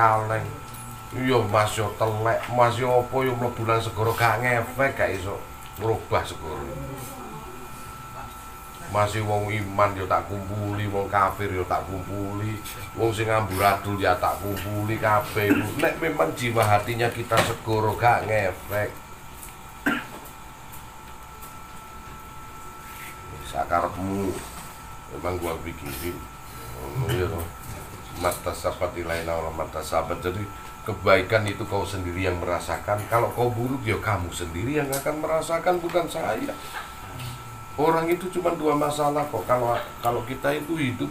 [0.00, 0.46] kaleng.
[1.12, 2.40] Iya mas yo telek.
[2.56, 5.36] Mas yo opo yo mlebu nang segoro gak ngefek gak iso
[5.76, 6.64] ngrubah segoro
[8.90, 10.90] masih wong iman yo tak kumpuli.
[10.90, 12.58] Wong kafir yo tak kumpuli.
[12.98, 15.46] Wong sing amburadul ya tak kumpuli kabeh.
[15.78, 18.90] Nek memang jiwa hatinya kita segoro gak ngefek.
[23.46, 24.34] Sakarepmu.
[25.14, 26.29] Memang gua pikirin
[28.20, 30.44] mata sahabat nilai orang mata sahabat jadi
[30.84, 35.80] kebaikan itu kau sendiri yang merasakan kalau kau buruk ya kamu sendiri yang akan merasakan
[35.80, 36.52] bukan saya
[37.80, 39.40] Orang itu cuma dua masalah kok.
[39.48, 39.72] Kalau
[40.04, 41.08] kalau kita itu hidup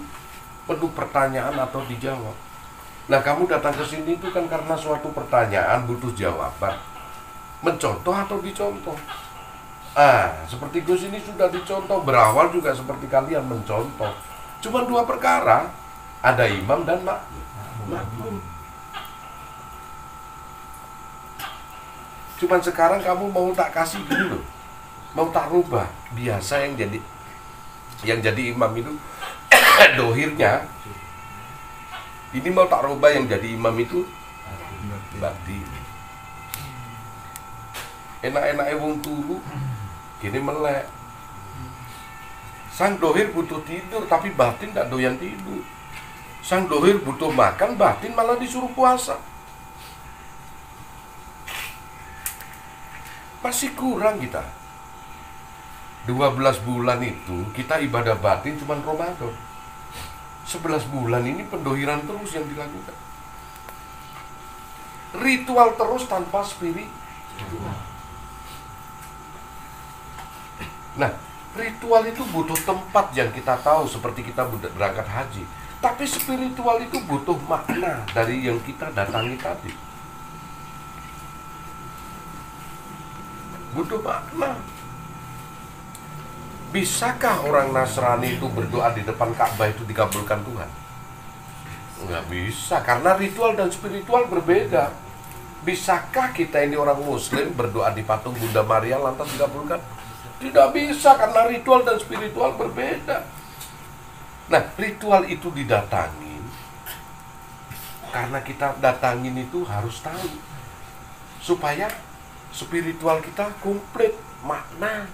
[0.70, 2.38] penuh pertanyaan atau dijawab.
[3.10, 6.78] Nah kamu datang ke sini itu kan karena suatu pertanyaan butuh jawaban.
[7.66, 8.94] Mencontoh atau dicontoh.
[9.98, 14.14] Ah, seperti Gus ini sudah dicontoh berawal juga seperti kalian mencontoh.
[14.62, 15.74] Cuma dua perkara,
[16.20, 17.24] ada imam dan mak.
[17.88, 18.38] Makmum.
[22.40, 24.40] Cuman sekarang kamu mau tak kasih dulu
[25.16, 25.90] mau tak rubah.
[26.14, 27.00] Biasa yang jadi
[28.08, 28.94] yang jadi imam itu
[30.00, 30.64] dohirnya.
[32.30, 34.06] Ini mau tak rubah yang jadi imam itu?
[35.20, 35.80] Bakti
[38.20, 39.40] enak-enak wong turu
[40.20, 40.88] gini melek.
[42.76, 45.64] Sang dohir butuh tidur tapi batin tak doyan tidur
[46.40, 49.20] sang dohir butuh makan batin malah disuruh puasa.
[53.40, 54.44] Masih kurang kita.
[56.08, 59.36] 12 bulan itu kita ibadah batin cuma Ramadan.
[60.48, 62.98] 11 bulan ini pendohiran terus yang dilakukan.
[65.22, 66.90] Ritual terus tanpa spirit.
[70.98, 71.12] Nah
[71.54, 75.44] ritual itu butuh tempat yang kita tahu seperti kita berangkat haji
[75.80, 79.72] tapi spiritual itu butuh makna dari yang kita datangi tadi
[83.76, 84.60] butuh makna
[86.70, 90.70] Bisakah orang Nasrani itu berdoa di depan Ka'bah itu dikabulkan Tuhan?
[92.06, 94.94] Nggak bisa, karena ritual dan spiritual berbeda.
[95.66, 99.82] Bisakah kita ini orang Muslim berdoa di patung Bunda Maria lantas dikabulkan?
[100.38, 103.26] Tidak bisa, karena ritual dan spiritual berbeda.
[104.50, 106.42] Nah, ritual itu didatangin
[108.10, 110.30] karena kita datangin itu harus tahu
[111.38, 111.86] supaya
[112.50, 115.06] spiritual kita komplit makna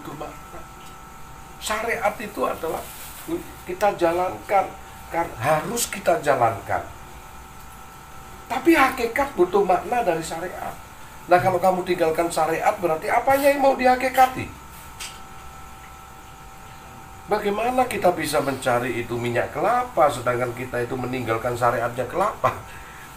[0.00, 0.60] butuh makna.
[1.60, 2.80] Syariat itu adalah
[3.68, 4.66] kita jalankan,
[5.12, 6.80] kan harus kita jalankan.
[8.48, 10.72] Tapi hakikat butuh makna dari syariat.
[11.28, 14.59] Nah kalau kamu tinggalkan syariat berarti apanya yang mau dihakikati?
[17.30, 22.58] Bagaimana kita bisa mencari itu minyak kelapa sedangkan kita itu meninggalkan syariatnya kelapa?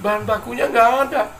[0.06, 1.34] Bahan bakunya nggak ada.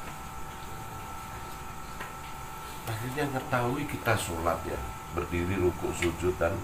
[2.90, 4.82] Akhirnya ngetahui kita sholat ya
[5.14, 6.58] berdiri ruku sujud dan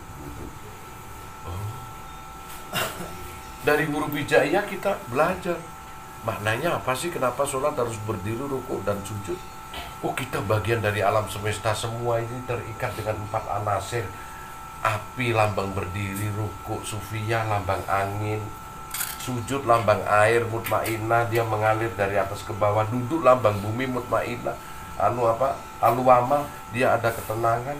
[1.45, 1.69] oh.
[3.67, 5.61] dari huruf hijaiyah kita belajar
[6.25, 9.37] maknanya apa sih kenapa sholat harus berdiri ruku dan sujud
[10.01, 14.09] oh kita bagian dari alam semesta semua ini terikat dengan empat anasir
[14.79, 18.39] api lambang berdiri ruku sufia lambang angin.
[19.19, 21.27] Sujud lambang air mutmainah.
[21.27, 22.87] Dia mengalir dari atas ke bawah.
[22.87, 24.55] Duduk lambang bumi mutmainah.
[24.99, 25.59] Anu apa?
[25.83, 26.47] Aluama.
[26.71, 27.77] Dia ada ketenangan.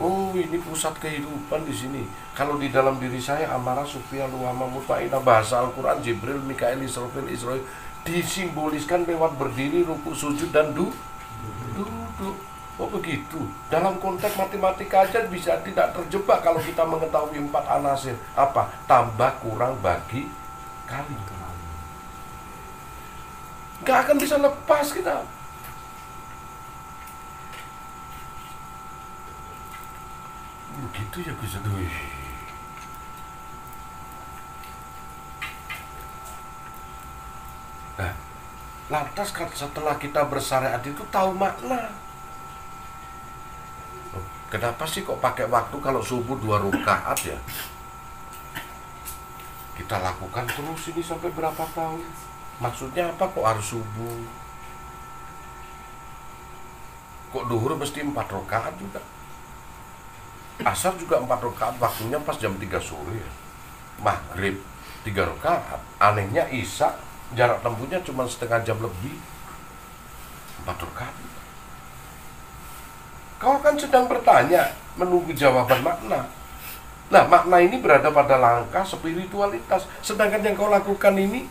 [0.00, 2.02] Oh, ini pusat kehidupan di sini.
[2.32, 7.60] Kalau di dalam diri saya amarah, sufia, luama, mutmainah, bahasa Al-Quran, Jibril, Mikael, Israfil, Israel
[8.02, 10.90] disimboliskan lewat berdiri, ruku, sujud dan du
[11.76, 12.51] duduk.
[12.80, 13.40] Oh begitu.
[13.68, 18.16] Dalam konteks matematika aja bisa tidak terjebak kalau kita mengetahui empat anasir.
[18.32, 18.72] Apa?
[18.88, 20.24] Tambah, kurang, bagi,
[20.88, 21.16] kali.
[23.82, 25.26] Gak akan bisa lepas kita.
[30.82, 31.76] begitu ya Gus Aduh.
[38.00, 38.12] Nah,
[38.88, 41.92] lantas setelah kita bersyariat itu tahu makna.
[44.52, 47.38] Kenapa sih kok pakai waktu kalau subuh dua rakaat ya?
[49.72, 52.04] Kita lakukan terus ini sampai berapa tahun?
[52.60, 54.20] Maksudnya apa kok harus subuh?
[57.32, 59.00] Kok duhur mesti empat rakaat juga?
[60.68, 63.30] Asar juga empat rakaat waktunya pas jam 3 sore ya.
[64.04, 64.60] Maghrib
[65.00, 65.80] tiga rakaat.
[65.96, 66.92] Anehnya Isya
[67.32, 69.16] jarak tempuhnya cuma setengah jam lebih.
[70.60, 71.21] Empat rakaat.
[73.42, 76.30] Kau kan sedang bertanya, menunggu jawaban makna.
[77.10, 79.90] Nah, makna ini berada pada langkah spiritualitas.
[79.98, 81.50] Sedangkan yang kau lakukan ini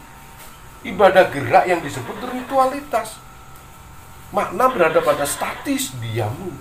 [0.88, 3.20] ibadah gerak yang disebut ritualitas.
[4.32, 6.56] Makna berada pada statis diamu.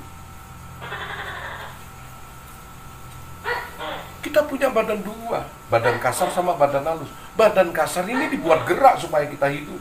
[4.26, 7.08] Kita punya badan dua, badan kasar sama badan halus.
[7.38, 9.78] Badan kasar ini dibuat gerak supaya kita hidup.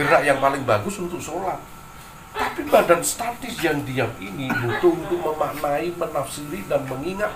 [0.00, 1.60] Gerak yang paling bagus untuk sholat
[2.34, 7.32] tapi badan statis yang diam ini butuh untuk memaknai, menafsiri, dan mengingat.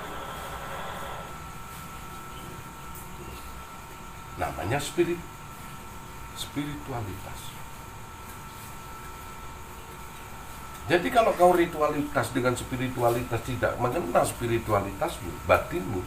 [4.37, 5.21] Namanya spirit,
[6.35, 7.41] spiritualitas.
[10.91, 16.03] Jadi kalau kau ritualitas dengan spiritualitas tidak mengenal spiritualitasmu, batinmu,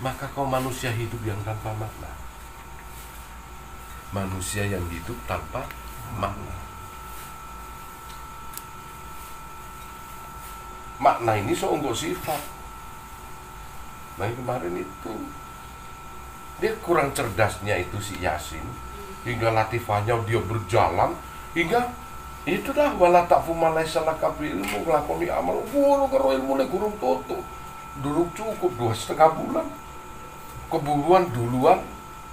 [0.00, 2.12] maka kau manusia hidup yang tanpa makna.
[4.14, 5.66] Manusia yang hidup tanpa
[6.14, 6.65] makna.
[10.96, 12.42] Makna ini seonggok sifat.
[14.16, 15.14] Nah kemarin itu.
[16.56, 18.64] Dia kurang cerdasnya itu si Yasin.
[19.28, 21.12] Hingga latifahnya dia berjalan.
[21.52, 21.92] Hingga
[22.46, 25.60] itu dah wala tak fumalai salah kapi ilmu ngelakoni amal.
[25.68, 27.42] Guru karo ilmu gurung toto
[28.00, 29.66] dulu cukup dua setengah bulan.
[30.66, 31.78] Keburuan duluan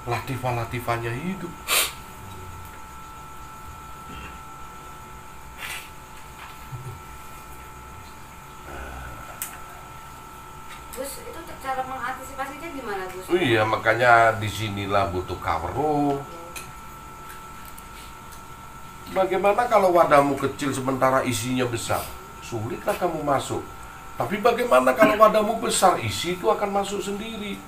[0.10, 1.52] latifah latifahnya hidup
[13.34, 16.18] Iya, makanya di sinilah butuh kawru.
[19.14, 22.02] Bagaimana kalau wadahmu kecil sementara isinya besar?
[22.42, 23.62] Sulitlah kamu masuk.
[24.18, 27.62] Tapi bagaimana kalau wadahmu besar, isi itu akan masuk sendiri.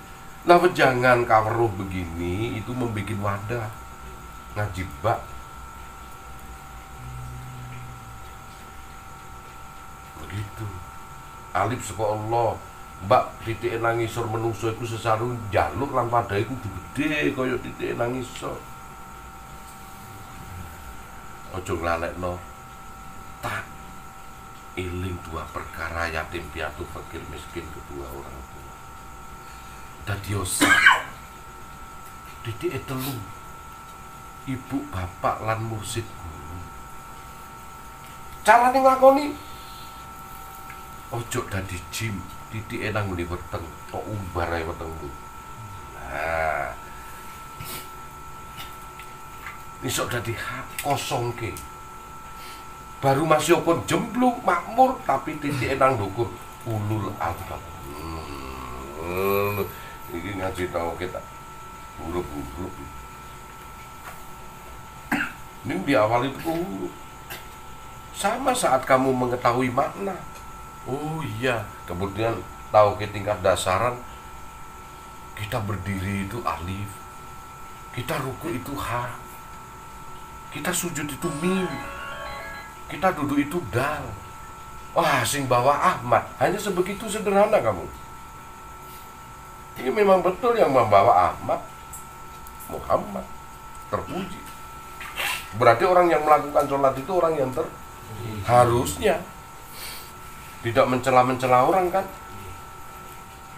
[0.46, 3.69] Nah, jangan kawruh begini, itu membuat wadah.
[4.57, 5.22] Ngajib bak.
[10.22, 10.66] Begitu.
[11.54, 12.52] Alif sekolah Allah
[13.03, 18.56] Mbak titik nangisor menungso iku sesarung jaluk lan padha iku gede kaya titik nangisor.
[21.51, 22.39] Ojo nglalekno
[23.44, 23.68] tak
[24.80, 28.74] iling dua perkara yatim piatu fakir miskin kedua orang tua.
[30.07, 30.31] Dadi
[32.45, 33.15] titik telu
[34.45, 36.57] ibu bapak lan mursid guru.
[38.45, 39.25] Carane ngakoni
[41.13, 42.18] ojo dadi jim
[42.53, 43.66] titik enang muni weteng?
[43.90, 45.09] Kok umbar ae wetengku?
[45.95, 46.69] Nah
[49.85, 50.33] iso dadi
[50.81, 51.54] kosong ke
[52.97, 56.30] baru masih pun jemblung makmur tapi titik enang dukur
[56.66, 57.61] ulul albab.
[59.06, 59.61] Hmm.
[60.09, 61.21] ini ngaji tahu kita.
[62.02, 62.73] Huruf-huruf
[65.66, 66.37] ini di awal itu
[68.14, 70.14] sama saat kamu mengetahui makna
[70.85, 72.37] oh iya kemudian
[72.69, 73.97] tahu ke tingkat dasaran
[75.35, 76.89] kita berdiri itu alif
[77.94, 79.13] kita ruku itu ha
[80.56, 81.68] kita sujud itu mim
[82.85, 84.06] kita duduk itu dal.
[84.95, 87.83] Wah sing bawa Ahmad hanya sebegitu sederhana kamu.
[89.75, 91.59] Ini memang betul yang membawa Ahmad
[92.71, 93.25] Muhammad
[93.92, 94.39] terpuji.
[95.59, 97.68] Berarti orang yang melakukan sholat itu orang yang ter
[98.47, 99.19] harusnya
[100.66, 102.06] tidak mencela-mencela orang kan?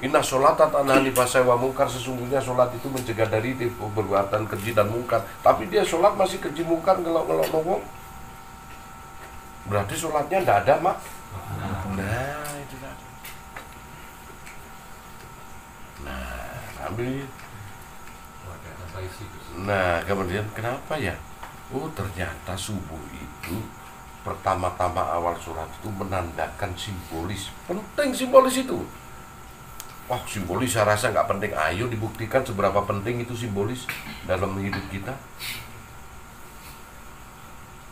[0.03, 1.87] Inna sholat tanahani pasai wa mungkar.
[1.87, 5.23] Sesungguhnya sholat itu mencegah dari perbuatan keji dan mungkar.
[5.39, 7.81] Tapi dia sholat masih keji mungkar ngelok-ngelok ngomong
[9.67, 10.97] Berarti sholatnya tidak ada mak?
[11.95, 13.05] Nah itu tadi.
[16.07, 17.27] Nah ambil.
[19.67, 21.15] Nah kemudian kenapa ya?
[21.75, 23.59] Oh ternyata subuh itu
[24.27, 28.83] pertama-tama awal surat itu menandakan simbolis penting simbolis itu.
[30.11, 31.51] Wah simbolis saya rasa nggak penting.
[31.55, 33.87] Ayo dibuktikan seberapa penting itu simbolis
[34.27, 35.15] dalam hidup kita.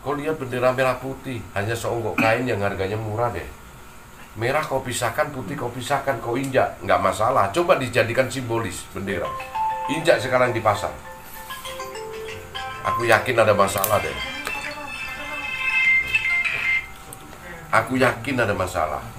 [0.04, 3.48] Kau lihat bendera merah putih hanya seonggok kain yang harganya murah deh.
[4.36, 7.48] Merah kau pisahkan putih kau pisahkan kau injak nggak masalah.
[7.48, 9.28] Coba dijadikan simbolis bendera.
[9.88, 10.92] Injak sekarang di pasar.
[12.92, 14.35] Aku yakin ada masalah deh
[17.70, 19.02] Aku yakin ada masalah.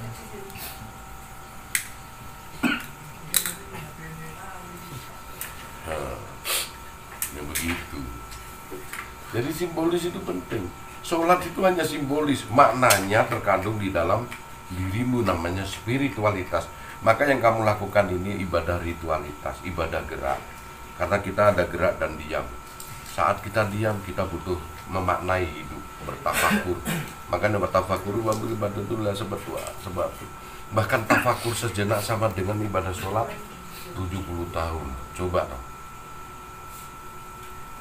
[5.88, 8.00] Nah, begitu.
[9.32, 10.68] Jadi simbolis itu penting.
[11.00, 14.28] Sholat itu hanya simbolis, maknanya terkandung di dalam
[14.74, 16.68] dirimu namanya spiritualitas.
[17.06, 20.42] Maka yang kamu lakukan ini ibadah ritualitas, ibadah gerak.
[20.98, 22.44] Karena kita ada gerak dan diam.
[23.18, 24.62] saat kita diam kita butuh
[24.94, 26.80] memaknai hidup bertafakur
[27.28, 29.40] makanya bertafakur wabul ibadatullah sebab
[29.84, 30.08] sebab
[30.72, 33.28] bahkan tafakur sejenak sama dengan ibadah sholat
[33.96, 34.88] 70 tahun.
[35.16, 35.66] Coba dong.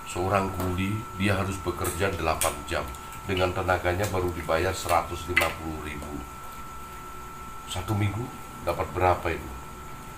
[0.07, 2.87] Seorang kuli dia harus bekerja 8 jam.
[3.27, 5.35] Dengan tenaganya baru dibayar 150
[5.83, 6.15] ribu.
[7.67, 8.23] Satu minggu
[8.63, 9.51] dapat berapa itu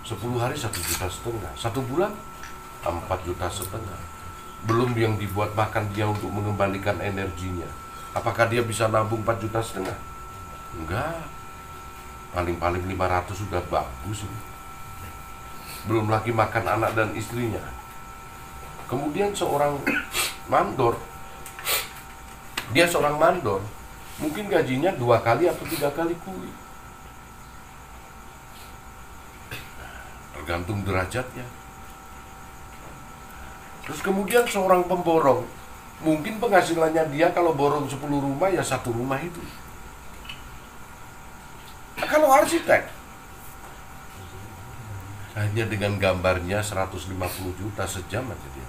[0.05, 1.53] 10 hari satu juta setengah.
[1.57, 2.13] Satu bulan?
[2.85, 4.01] 4 juta setengah.
[4.69, 9.99] Belum yang dibuat makan dia untuk mengembalikan energinya apakah dia bisa nabung 4 juta setengah?
[10.77, 11.25] Enggak.
[12.33, 14.29] Paling-paling 500 sudah bagus
[15.89, 17.65] belum lagi makan anak dan istrinya.
[18.89, 19.81] Kemudian seorang
[20.53, 21.01] mandor,
[22.73, 23.65] dia seorang mandor,
[24.21, 26.53] mungkin gajinya dua kali atau tiga kali kuli.
[30.37, 31.45] Tergantung derajatnya.
[33.89, 35.45] Terus kemudian seorang pemborong,
[36.03, 39.41] mungkin penghasilannya dia kalau borong 10 rumah ya satu rumah itu.
[41.99, 42.89] Kalau arsitek,
[45.35, 47.19] hanya dengan gambarnya 150
[47.59, 48.69] juta sejam aja dia.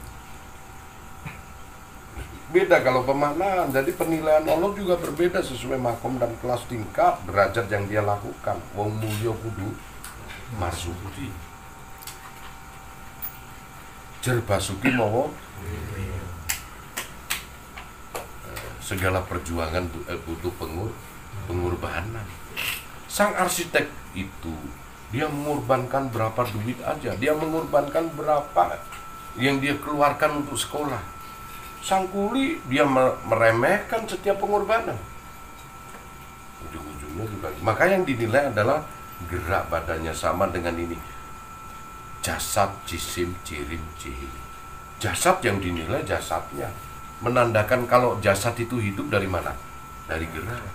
[2.50, 3.70] Beda kalau pemaknaan.
[3.70, 8.58] Jadi penilaian Allah juga berbeda sesuai makom dan kelas tingkat derajat yang dia lakukan.
[8.74, 9.70] Wong mulya kudu
[10.58, 11.30] masuki
[14.20, 15.30] jer basuki mawa
[18.90, 20.90] segala perjuangan eh, butuh pengur
[21.46, 22.26] pengorbanan.
[23.06, 23.86] Sang arsitek
[24.18, 24.54] itu
[25.14, 27.14] dia mengorbankan berapa duit aja.
[27.14, 28.82] Dia mengorbankan berapa
[29.38, 31.02] yang dia keluarkan untuk sekolah.
[31.86, 32.90] Sang kuli dia
[33.30, 34.98] meremehkan setiap pengorbanan.
[36.66, 38.82] Ujung-ujungnya juga maka yang dinilai adalah
[39.30, 40.98] gerak badannya sama dengan ini.
[42.26, 44.50] Jasad jisim cirim cihim
[45.00, 46.68] jasad yang dinilai jasadnya
[47.20, 49.56] menandakan kalau jasad itu hidup dari mana?
[50.08, 50.66] Dari gerak.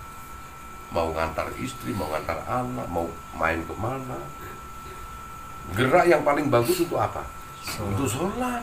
[0.94, 4.20] Mau ngantar istri mau ngantar anak mau main ke mana
[5.72, 7.24] gerak yang paling bagus untuk apa?
[7.80, 8.60] Untuk sholat.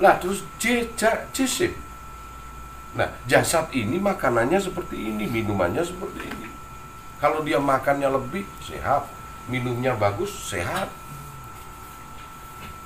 [0.00, 1.76] Nah terus jejak jisim.
[2.96, 6.48] Nah jasad ini makanannya seperti ini, minumannya seperti ini.
[7.20, 9.04] Kalau dia makannya lebih sehat,
[9.44, 10.88] minumnya bagus sehat.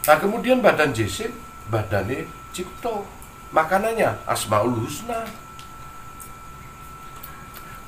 [0.05, 1.31] Nah kemudian badan jisim,
[1.71, 3.03] badannya cipto,
[3.51, 5.27] makanannya asmaul husna,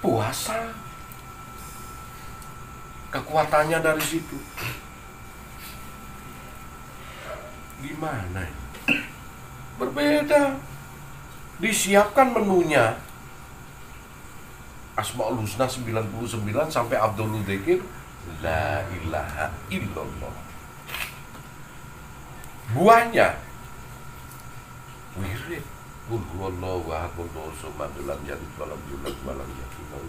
[0.02, 0.75] puasa,
[3.14, 4.37] kekuatannya dari situ.
[7.80, 8.66] Gimana ini?
[9.78, 10.56] Berbeda.
[11.56, 12.96] Disiapkan menunya.
[14.96, 16.08] Asmaul Husna 99
[16.73, 17.85] sampai Abdul Dzikir
[18.40, 20.35] La ilaha illallah.
[22.73, 23.37] Buahnya
[25.20, 25.64] wirid.
[26.06, 30.08] Qul huwallahu ahad, Allahu samad, lam yalid walam yulad walam yakul lahu.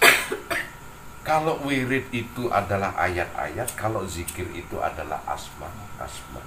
[1.28, 5.68] Kalau wirid itu adalah ayat-ayat, kalau zikir itu adalah asma,
[6.00, 6.42] asma.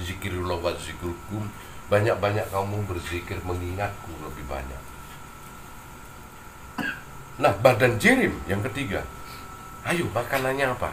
[0.00, 1.46] Zikirullah wa zikrukum.
[1.86, 4.82] Banyak-banyak kamu berzikir mengingatku lebih banyak.
[7.38, 9.06] Nah badan jirim yang ketiga.
[9.86, 10.90] Ayo makanannya apa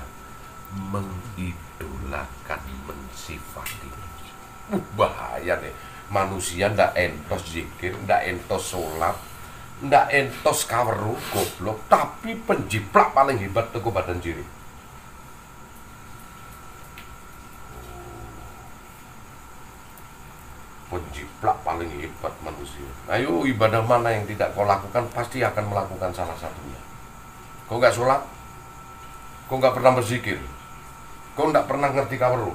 [1.83, 3.89] mengidolakan mensifati.
[4.71, 5.75] Uh, bahaya nih.
[6.11, 9.17] Manusia ndak entos zikir ndak entos sholat
[9.81, 11.79] ndak entos kaweru goblok.
[11.89, 14.45] Tapi penjiplak paling hebat tuh badan jirim.
[20.93, 22.85] Penjiplak paling hebat manusia.
[23.09, 26.77] Ayo ibadah mana yang tidak kau lakukan pasti akan melakukan salah satunya.
[27.65, 28.21] Kau nggak sholat,
[29.49, 30.37] kau nggak pernah berzikir,
[31.33, 32.53] kau nggak pernah ngerti kaweru.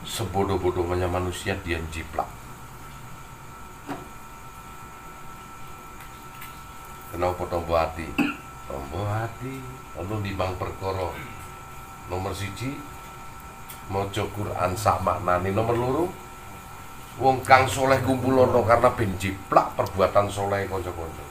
[0.00, 2.28] Sebodoh-bodohnya manusia dia jiplak.
[7.12, 8.06] Kenapa tombo hati?
[8.64, 9.60] Tombo hati,
[9.98, 11.12] lalu di bang perkoro.
[12.08, 12.80] Nomor siji,
[13.92, 16.06] mau Quran sak maknani nomor luru
[17.20, 21.29] Wong kang soleh kumpulono karena ben jiplak perbuatan soleh konco-konco.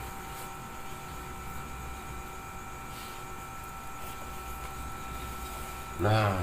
[6.00, 6.40] Nah,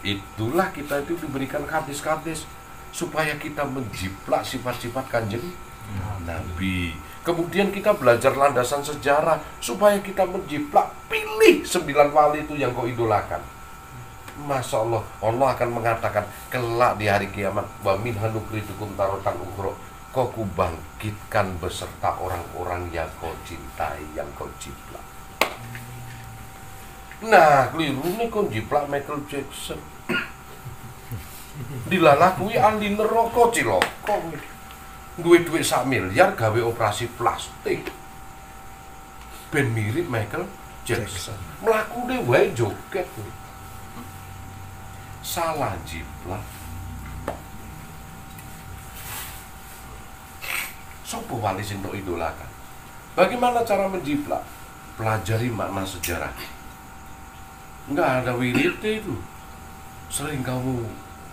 [0.00, 2.48] itulah kita itu diberikan hadis-hadis
[2.90, 5.44] supaya kita menjiplak sifat-sifat kanjeng
[6.24, 6.96] Nabi.
[7.20, 13.42] Kemudian kita belajar landasan sejarah supaya kita menjiplak pilih sembilan wali itu yang kau idolakan.
[14.40, 19.76] Masya Allah Allah akan mengatakan kelak di hari kiamat wa min hanukritukum tarotan ukhro
[20.16, 25.09] kau kubangkitkan beserta orang-orang yang kau cintai yang kau ciplak
[27.20, 29.76] Nah, keliru nih kon jiplak Michael Jackson.
[31.92, 34.16] Dilalakui ahli neraka cilaka.
[35.20, 37.92] Duwe-duwe sak miliar gawe operasi plastik.
[39.52, 40.48] Ben mirip Michael
[40.88, 41.36] Jackson.
[41.60, 43.04] Mlakune wae joget.
[45.20, 46.40] Salah jiplak.
[51.04, 52.48] Sopo wali sing idolakan?
[53.12, 54.40] Bagaimana cara menjiplak?
[54.96, 56.32] Pelajari makna sejarah.
[57.90, 59.18] Enggak ada wiridnya itu.
[60.06, 60.86] Sering kamu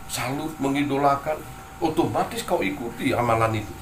[0.09, 1.37] salut mengidolakan,
[1.77, 3.75] otomatis kau ikuti amalan itu.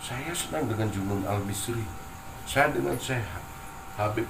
[0.00, 1.84] Saya senang dengan Junun Al-Misri.
[2.48, 3.44] Saya dengan sehat.
[4.00, 4.26] Habib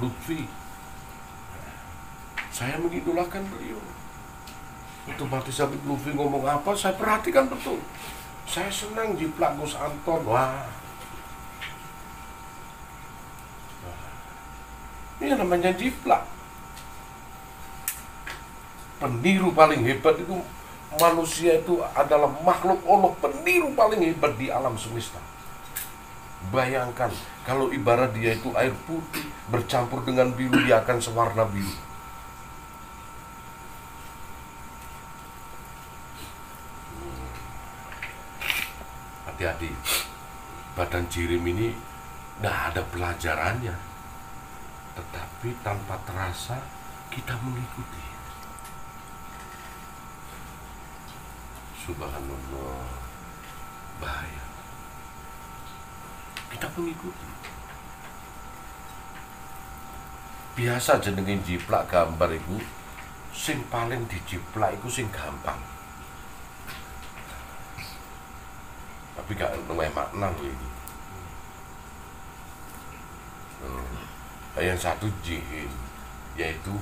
[0.00, 0.48] Lutfi.
[2.50, 3.78] Saya mengidolakan beliau.
[5.06, 7.78] Otomatis Habib Lutfi ngomong apa, saya perhatikan betul.
[8.48, 10.24] Saya senang jiplak Gus Anton.
[10.24, 10.79] Wah.
[15.20, 16.24] Ini namanya jiplak.
[19.00, 20.36] Peniru paling hebat itu
[20.96, 25.20] manusia itu adalah makhluk Allah peniru paling hebat di alam semesta.
[26.48, 27.12] Bayangkan
[27.44, 31.90] kalau ibarat dia itu air putih bercampur dengan biru dia akan sewarna biru.
[39.40, 39.72] hati-hati
[40.76, 41.72] badan jirim ini
[42.36, 43.89] tidak ada pelajarannya
[44.94, 46.58] tetapi tanpa terasa
[47.10, 48.04] kita mengikuti.
[51.86, 52.86] Subhanallah.
[53.98, 54.44] Bahaya.
[56.50, 57.28] Kita mengikuti.
[60.54, 62.60] Biasa jenengin jiplak gambar itu
[63.32, 65.58] sing paling dijiplak itu sing gampang.
[69.16, 70.68] Tapi gak lumayan makna ini.
[73.60, 74.19] Hmm.
[74.58, 75.70] Yang satu jin
[76.34, 76.74] yaitu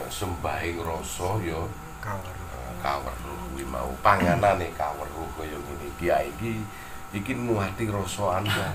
[0.00, 1.60] eh, sembaing rasa ya
[2.02, 3.92] kaweruh kaweruh kuwi mau.
[4.02, 5.88] Panganan nih kaweruh kaya ngene.
[6.00, 6.62] Kiai iki
[7.14, 8.74] iki nuhati rasa anda.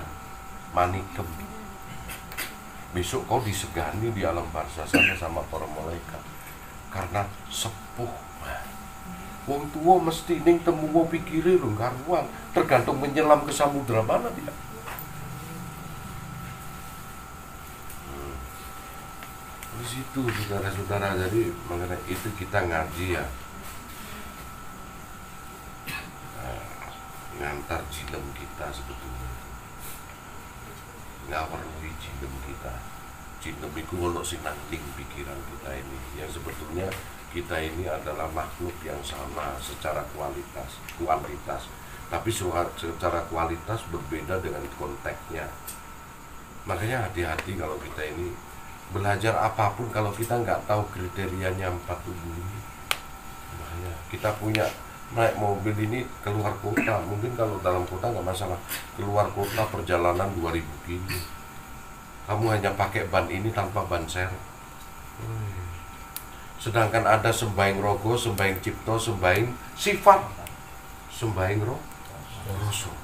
[0.72, 1.28] Manikem.
[2.96, 6.20] Besok kau disegani di alam barzah sana sama para malaikat.
[6.92, 8.32] Karena sepuh
[9.42, 12.22] Wong tua mesti ning temu mau pikire lho karuan,
[12.54, 14.54] tergantung menyelam ke samudra mana dia.
[18.06, 18.38] Hmm.
[19.81, 23.24] Di situ saudara-saudara jadi mengenai itu kita ngaji ya.
[26.40, 26.64] Nah,
[27.36, 29.30] ngantar jinem kita sebetulnya.
[31.28, 32.72] Ngawarui jinem kita.
[33.44, 36.88] Jinem itu ono sinanding pikiran kita ini yang sebetulnya
[37.32, 41.64] kita ini adalah makhluk yang sama secara kualitas kualitas
[42.12, 45.48] tapi secara kualitas berbeda dengan konteksnya
[46.68, 48.36] makanya hati-hati kalau kita ini
[48.92, 52.58] belajar apa pun kalau kita nggak tahu kriterianya empat tubuh ini
[53.58, 54.64] makanya kita punya
[55.12, 58.56] naik mobil ini keluar kota mungkin kalau dalam kota nggak masalah
[58.96, 61.20] keluar kota perjalanan 2000 kilo
[62.28, 64.52] kamu hanya pakai ban ini tanpa ban serep
[66.62, 70.22] Sedangkan ada sembaing rogo, sembaing cipto, sembaing sifat,
[71.10, 71.82] sembaing roh,
[72.62, 72.94] roso.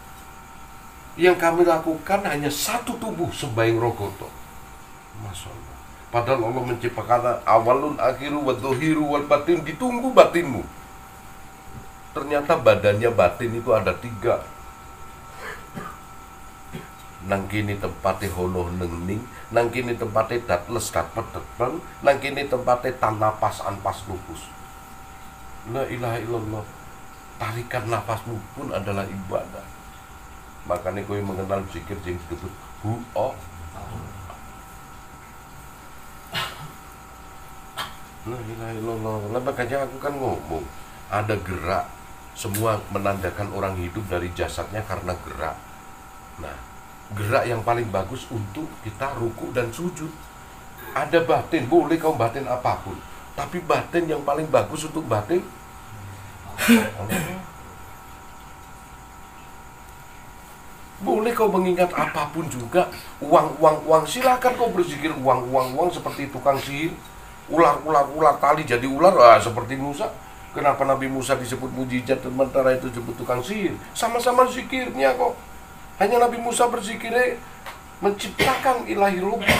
[1.19, 4.15] Yang kami lakukan hanya satu tubuh sembaing rogo.
[5.19, 5.68] Masya Allah.
[6.09, 9.61] Padahal Allah menciptakan awalun akhiru wa dhuhiru wal batin.
[9.61, 10.65] Ditunggu batinmu.
[12.17, 14.41] Ternyata badannya batin itu ada tiga.
[17.29, 19.21] Nang kini tempatnya holo nengning
[19.53, 24.49] nang kini tempatnya datles dat pedeteng nang kini tempatnya tan napas anpas lupus.
[25.69, 26.65] La ilaha illallah.
[27.39, 29.63] Tarikan nafasmu pun adalah ibadah.
[30.67, 32.51] Makanya kau mengenal zikir yang disebut
[32.83, 32.99] hu
[38.29, 40.65] La ilaha illallah nah, makanya aku kan ngomong
[41.09, 41.89] ada gerak
[42.37, 45.57] semua menandakan orang hidup dari jasadnya karena gerak.
[46.39, 46.57] Nah
[47.17, 50.13] gerak yang paling bagus untuk kita ruku dan sujud.
[50.93, 52.97] Ada batin, boleh kau batin apa pun.
[53.33, 55.41] Tapi batin yang paling bagus untuk batin?
[60.99, 62.91] Boleh kau mengingat apa pun juga
[63.23, 66.91] Uang, uang, uang Silakan kau berzikir uang, uang, uang Seperti tukang sihir
[67.49, 70.13] Ular, ular, ular tali jadi ular ah, Seperti Musa
[70.53, 75.49] Kenapa Nabi Musa disebut mujizat Sementara itu disebut tukang sihir Sama-sama zikirnya kok
[75.99, 77.11] hanya Nabi Musa berzikir
[77.99, 79.51] menciptakan ilahi lubang.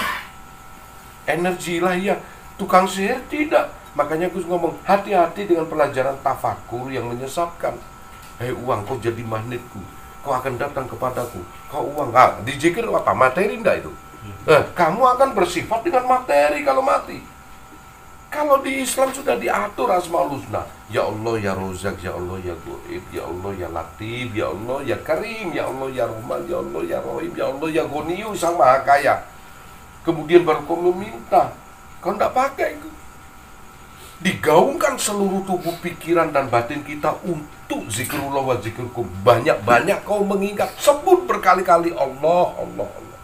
[1.27, 2.19] Energi ilahiyah.
[2.55, 3.75] Tukang sihir tidak.
[3.99, 7.75] Makanya Gus ngomong, hati-hati dengan pelajaran tafakur yang menyesatkan.
[8.39, 9.83] Hei uang, kau jadi magnetku.
[10.23, 11.43] Kau akan datang kepadaku.
[11.67, 12.15] Kau uang.
[12.15, 13.11] Ah, dijikir apa?
[13.11, 13.91] Materi enggak itu?
[14.47, 17.19] Eh, kamu akan bersifat dengan materi kalau mati.
[18.29, 20.61] Kalau di Islam sudah diatur asmaul husna.
[20.93, 24.97] Ya Allah ya Rozak, ya Allah ya Goib, ya Allah ya Latif, ya Allah ya
[25.01, 28.85] Karim, ya Allah ya Rahman, ya Allah ya Rohim, ya Allah ya Goniyu sang Maha
[28.85, 29.25] Kaya.
[30.05, 31.53] Kemudian baru kau meminta.
[32.01, 32.89] Kau tidak pakai itu.
[34.25, 38.57] Digaungkan seluruh tubuh pikiran dan batin kita untuk zikrullah wa.
[39.25, 40.73] Banyak-banyak kau mengingat.
[40.81, 43.21] Sebut berkali-kali Allah, Allah, Allah.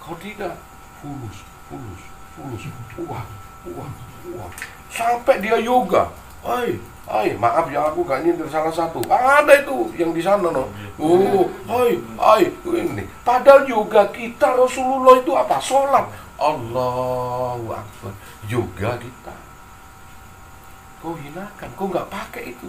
[0.00, 0.56] Kau tidak.
[1.00, 2.02] Fulus, fulus,
[2.36, 2.62] fulus.
[3.08, 3.24] Wah,
[3.72, 3.90] wah,
[4.34, 4.50] wah.
[4.90, 6.06] Sampai dia yoga.
[6.44, 6.76] Hai,
[7.08, 9.02] hai, maaf ya aku gak nyindir salah satu.
[9.08, 10.70] Ada itu yang di sana no.
[11.00, 13.02] Oh, hai, hai, ini.
[13.26, 15.56] Padahal yoga kita Rasulullah itu apa?
[15.58, 16.06] Sholat.
[16.38, 18.12] Allahu Akbar.
[18.46, 19.34] Yoga kita.
[21.00, 22.68] Kau hinakan, kau nggak pakai itu.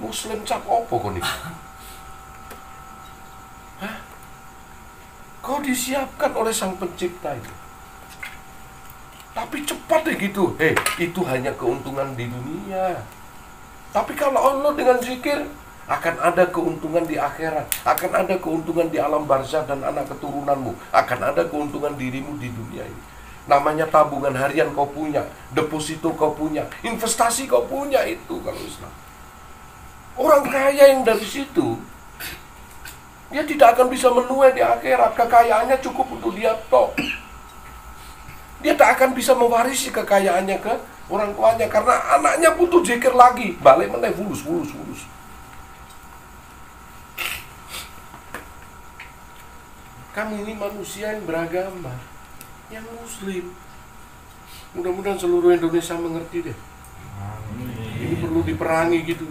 [0.00, 1.24] Muslim cap opo kau nih?
[5.40, 7.52] Kau disiapkan oleh sang pencipta itu.
[9.30, 10.58] Tapi cepat deh gitu.
[10.58, 12.98] Hei, itu hanya keuntungan di dunia.
[13.90, 15.46] Tapi kalau Allah dengan zikir
[15.90, 21.20] akan ada keuntungan di akhirat, akan ada keuntungan di alam barzah dan anak keturunanmu, akan
[21.34, 23.02] ada keuntungan dirimu di dunia ini.
[23.50, 28.94] Namanya tabungan harian kau punya, deposito kau punya, investasi kau punya itu kalau Islam.
[30.14, 31.74] Orang kaya yang dari situ
[33.30, 36.94] dia tidak akan bisa menuai di akhirat, kekayaannya cukup untuk dia tok
[38.60, 40.74] dia tak akan bisa mewarisi kekayaannya ke
[41.10, 43.56] orang tuanya karena anaknya butuh zikir lagi.
[43.58, 45.02] Balik meneh fulus fulus fulus
[50.20, 51.94] kami ini manusia yang beragama
[52.68, 53.50] yang muslim.
[54.76, 56.56] Mudah-mudahan seluruh Indonesia mengerti deh.
[58.00, 59.26] Ini perlu diperangi gitu.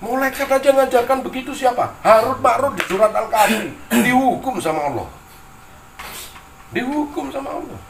[0.00, 1.92] Malaikat aja ngajarkan begitu siapa?
[2.00, 3.74] Harut Makrut di surat Al-Kahfi.
[4.06, 5.08] Dihukum sama Allah.
[6.70, 7.80] Dihukum sama Allah.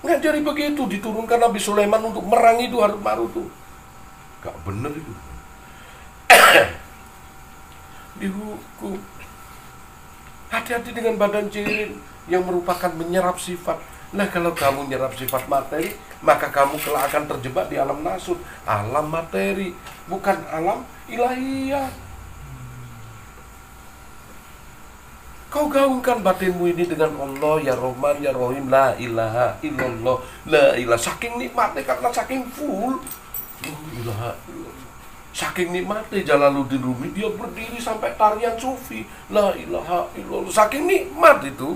[0.00, 3.44] Ngajari begitu diturunkan Nabi Sulaiman untuk merangi itu Harut Marut itu.
[4.40, 5.12] Gak bener itu.
[8.24, 8.96] Dihukum.
[10.48, 12.00] Hati-hati dengan badan cirin
[12.32, 13.76] yang merupakan menyerap sifat.
[14.10, 19.06] Nah kalau kamu menyerap sifat materi, maka kamu kelak akan terjebak di alam nasut, alam
[19.06, 19.76] materi,
[20.10, 22.09] bukan alam ilahiyah.
[25.50, 30.94] Kau gaungkan batinmu ini dengan Allah ya Rahman ya Rahim la ilaha illallah la ilah
[30.94, 33.02] saking nikmatnya karena saking full.
[33.66, 34.30] La ilaha
[35.34, 39.02] saking nikmatnya Jalaluddin Rumi dia berdiri sampai tarian sufi.
[39.26, 40.54] La ilaha illallah.
[40.54, 41.74] Saking nikmat itu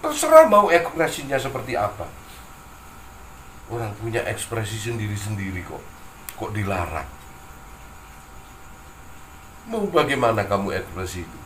[0.00, 2.08] terserah mau ekspresinya seperti apa.
[3.68, 5.84] Orang punya ekspresi sendiri-sendiri kok.
[6.40, 7.08] Kok dilarang?
[9.68, 11.43] Mau bagaimana kamu ekspresi itu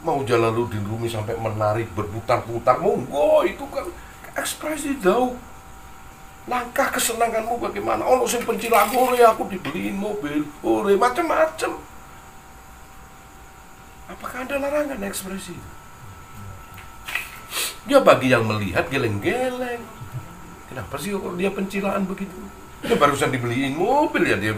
[0.00, 3.86] mau Jalaluddin Rumi sampai menarik berputar-putar monggo itu kan
[4.36, 5.36] ekspresi jauh.
[6.48, 8.02] Langkah kesenanganmu bagaimana?
[8.02, 11.90] Oh sing pencilan ore aku dibeliin mobil ore macam-macam
[14.20, 15.56] apakah ada larangan ekspresi?
[17.88, 19.80] Dia bagi yang melihat geleng-geleng.
[20.68, 22.36] Kenapa sih kalau dia pencilaan begitu?
[22.84, 24.52] Dia barusan dibeliin mobil ya dia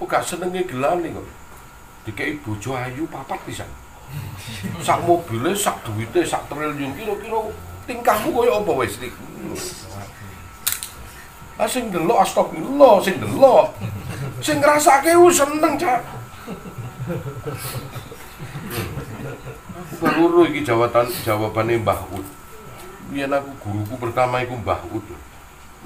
[0.00, 1.28] Apa gak senenge gelane kok.
[2.08, 3.68] Dikei bojo ayu papat pisan.
[4.80, 7.52] Sak mobilnya, sak duitnya, sak triliun kira-kira
[7.84, 9.12] tingkahmu kaya apa wis iki?
[11.60, 13.76] Ah sing delok astagfirullah, sing delok.
[14.40, 16.00] Sing ngrasake ku seneng, Cak.
[20.00, 22.24] Aku baru iki jawaban jawabane Mbah Ud.
[23.12, 25.04] Biyen aku guruku pertama iku Mbah Ud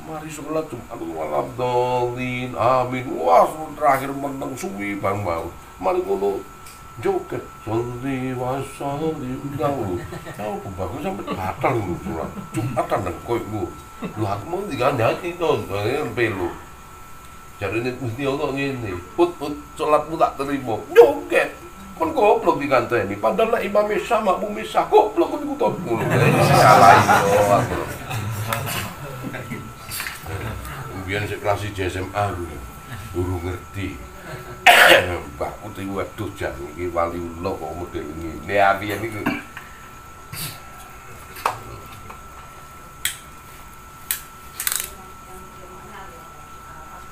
[0.04, 1.00] mari sholat Jumat.
[1.00, 3.04] Walam dolin amin.
[3.16, 5.48] Wah terakhir menang suwi bang mau
[5.80, 6.44] mari ngono
[7.00, 7.40] joget.
[7.64, 9.96] Sholli wasalli dahulu
[10.36, 12.30] tahu bagus sampai batal lu sholat.
[12.52, 13.64] Jumatan dan koi lu
[14.04, 16.52] lu aku mau diganti tuh kalian pelu.
[17.56, 20.76] Jadi ini mesti Allah ini put put sholatmu tak terima.
[20.92, 21.56] Joget.
[21.94, 26.02] Kan goblok ini padahal imam sama makmum sah goblok kan ikut mulu
[26.50, 27.62] salah itu biyen
[31.22, 32.24] sik kelas 1 SMA
[33.14, 34.14] guru ngerti.
[35.36, 39.20] Mbak Putri waduh jan iki waliullah kok model ngene apian iku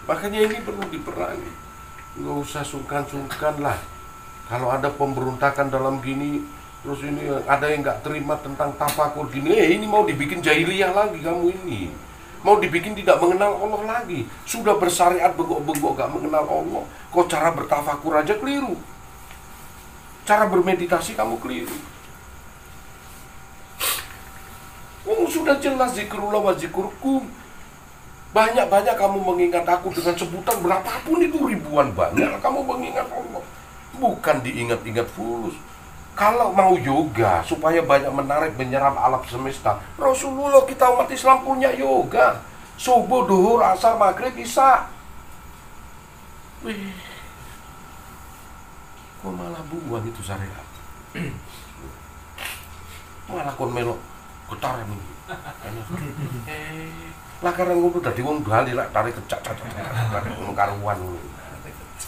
[0.03, 1.53] Makanya ini perlu diperangi
[2.19, 3.79] Nggak usah sungkan-sungkan lah.
[4.51, 6.43] Kalau ada pemberontakan dalam gini
[6.83, 11.23] Terus ini ada yang nggak terima tentang tafakur gini Eh ini mau dibikin jahiliyah lagi
[11.23, 12.12] kamu ini
[12.43, 14.27] mau dibikin tidak mengenal Allah lagi.
[14.47, 16.85] Sudah bersyariat bengkok-bengkok gak mengenal Allah.
[17.11, 18.79] Kok cara bertafakur aja keliru?
[20.23, 21.75] Cara bermeditasi kamu keliru.
[25.03, 27.27] Oh, sudah jelas zikrullah wa zikrulkum
[28.33, 33.43] banyak-banyak kamu mengingat aku dengan sebutan berapapun itu ribuan banyak kamu mengingat Allah.
[33.99, 35.59] Bukan diingat-ingat fulus
[36.13, 42.45] kalau mau yoga supaya banyak menarik menyerap alam semesta Rasulullah kita umat Islam punya yoga.
[42.77, 44.89] Subuh duhur asar maghrib bisa.
[49.23, 50.67] Kok malah buang itu syariat
[53.31, 53.99] malah kon melok
[54.51, 55.07] getaran ini.
[56.47, 60.99] Eh lah karena ngono dadi wong bali lak tarik kecak ngono karuan.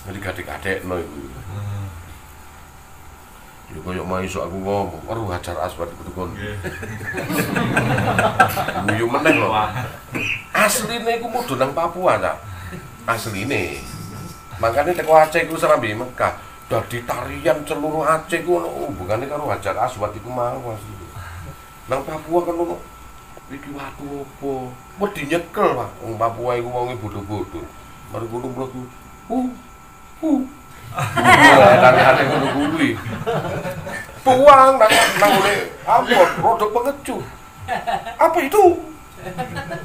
[0.04, 1.18] Jadi gadek-gadek no iku
[3.72, 6.28] Ya kaya mau iso aku ngomong, aduh hajar aswad itu kon.
[8.84, 9.48] Guyu meneh lho.
[10.52, 12.36] Asline iku mudun nang Papua ta.
[13.08, 13.80] Asline.
[14.60, 16.36] Makanya teko Aceh iku serambi Mekah.
[16.68, 21.08] Dadi tarian seluruh Aceh ku ono hubungane karo hajar aswad iku mau asline.
[21.88, 22.76] Nang Papua kan ono
[23.48, 24.68] iki watu opo?
[25.00, 25.90] Wedi nyekel, Pak.
[26.04, 27.60] Wong Papua iku wonge bodho-bodho.
[28.12, 28.80] Mari kudu mlebu.
[29.32, 29.48] Uh.
[30.22, 30.42] Uh.
[30.94, 32.88] Kami hati kudu kuwi.
[34.24, 37.16] Tuang nang nang oleh ampun, rodok pengecu.
[38.16, 38.64] Apa itu?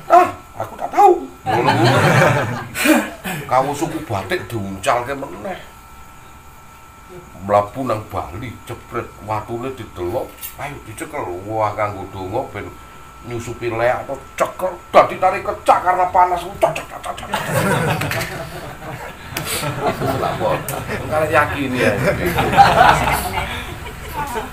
[0.08, 1.28] Ah, aku tak tahu.
[3.50, 5.60] Kamu suku batik diuncal ke meneh.
[7.44, 10.30] Mlabu nang Bali, cepret watune didelok,
[10.62, 11.26] ayo dicekel.
[11.50, 12.70] Wah, kanggo donga ben
[13.28, 17.28] nyusupi leak atau cekel dadi tarik kecak karena panas cocok cocok
[19.50, 21.92] cocok Kalian yakin ya.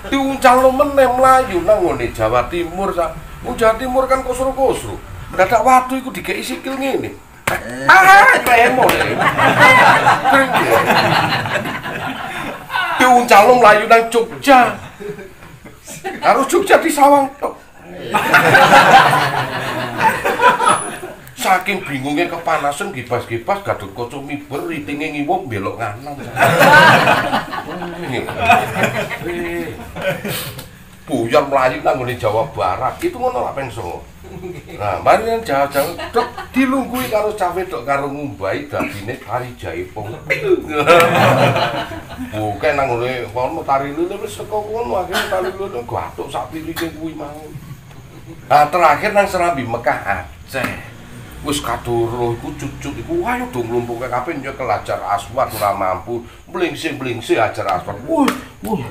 [0.09, 3.13] Diuncal lo menem melayu nang ngene Jawa Timur sa.
[3.45, 4.97] Jawa Timur kan kosro-kosro.
[5.35, 7.13] Dadak waktu iku dikei sikil ngene.
[7.87, 9.15] Ah, tremo deh.
[12.97, 14.73] Diuncal lo melayu nang Jogja.
[16.23, 17.53] Harus Jogja di Sawang tok.
[21.47, 26.19] Saking bingungnya kepanasan gibas-gibas gadut kocok miber ritingnya ngiwok belok nganan
[31.07, 32.99] buyar melayu nang Jawa Barat.
[32.99, 34.03] Itu ngono lah pengso
[34.75, 40.11] nah mari yang Jawa-Jawa dok dilunggui karo cawe dok karo ngumbai dadine tari jaipong
[42.35, 46.91] bukan nang ngene kono tari lulu wis saka kono akhirnya tari lulu gatuk sak pilike
[46.99, 47.39] kuwi mau.
[48.51, 50.96] Nah terakhir nang Serambi Mekah Aceh
[51.45, 56.25] wis kadoro iku cucuk iku ayo dong lumpuke kabeh yo kelajar aswat ora mampu.
[56.49, 58.25] Blingsing-blingsing ajar aswat wuh
[58.65, 58.81] wuh.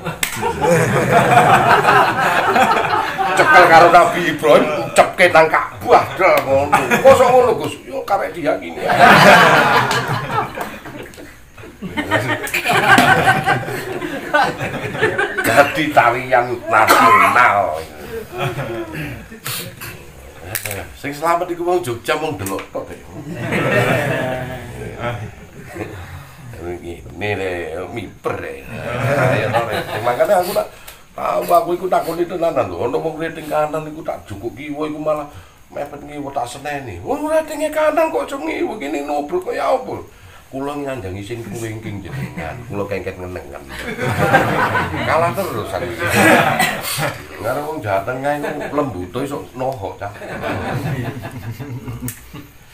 [3.37, 4.63] Cekel karo Nabi Ibrahim
[4.95, 6.77] cepke nang Ka'bah del ngono.
[7.03, 7.73] Kosok ngono Gus?
[7.83, 8.81] Yo karek diyakini.
[15.43, 17.81] Jadi tarian nasional
[21.07, 22.99] Sing selamat iku wong Jogja mung delok tok deh.
[26.67, 27.51] Ini le
[27.95, 28.59] miper deh.
[29.39, 29.47] Ya
[30.03, 30.67] Makanya aku tak
[31.15, 32.91] tahu aku ikut takon itu nanan lho.
[32.91, 35.31] Ono wong rating kanan iku tak jukuk kiwa iku malah
[35.71, 36.99] mepet ngiwo tak seneni.
[36.99, 40.03] Wong ratingnya kanan kok cuma ngiwo gini nobrol kok ya apa?
[40.47, 42.55] Kula nyanjangi sing kuwingking jenengan.
[42.71, 43.63] Kula kengket ngenengan
[45.03, 45.91] kalah terus aku.
[47.43, 50.11] Ngarep wong Jawa Tengah iku lembuto iso nohok cah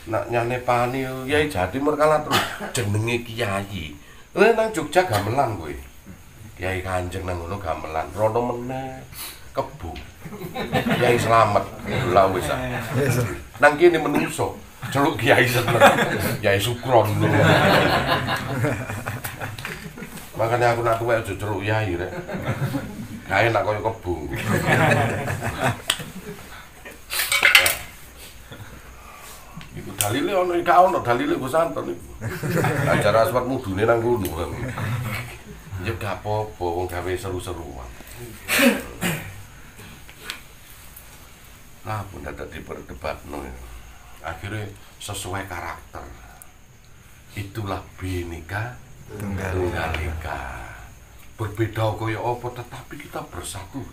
[0.03, 2.43] nak nyane pani Yai Jawa Timur kalah terus.
[2.75, 3.95] Jenenge kiai.
[4.33, 5.73] Lha nang Jogja gamelan kowe.
[6.53, 8.05] Kiai Kanjeng nang ngono gamelan.
[8.13, 9.01] Rono meneh.
[9.53, 9.93] Kebu
[10.97, 11.65] Kiai selamat.
[12.13, 12.49] Lha wis
[13.61, 14.57] nang kene menungso
[14.91, 15.79] celuk kiai seneng
[16.43, 17.39] kiai sukron dulu
[20.33, 22.11] makanya aku nak tuwek aja celuk kiai rek
[23.29, 24.15] gak enak kaya kebu
[29.73, 32.09] Iku dalile ono gak ono dalile Gus Anton iku.
[32.93, 34.53] Ajar aswat mudune nang kono.
[35.81, 37.89] Ya gak apa-apa wong gawe seru-seruan.
[41.89, 43.72] Lah pun ada diperdebatno ya
[44.23, 44.71] akhirnya
[45.03, 46.03] sesuai karakter.
[47.35, 48.79] Itulah binika
[49.19, 50.39] tunggal ika
[51.35, 53.83] berbeda kaya apa tetapi kita bersatu.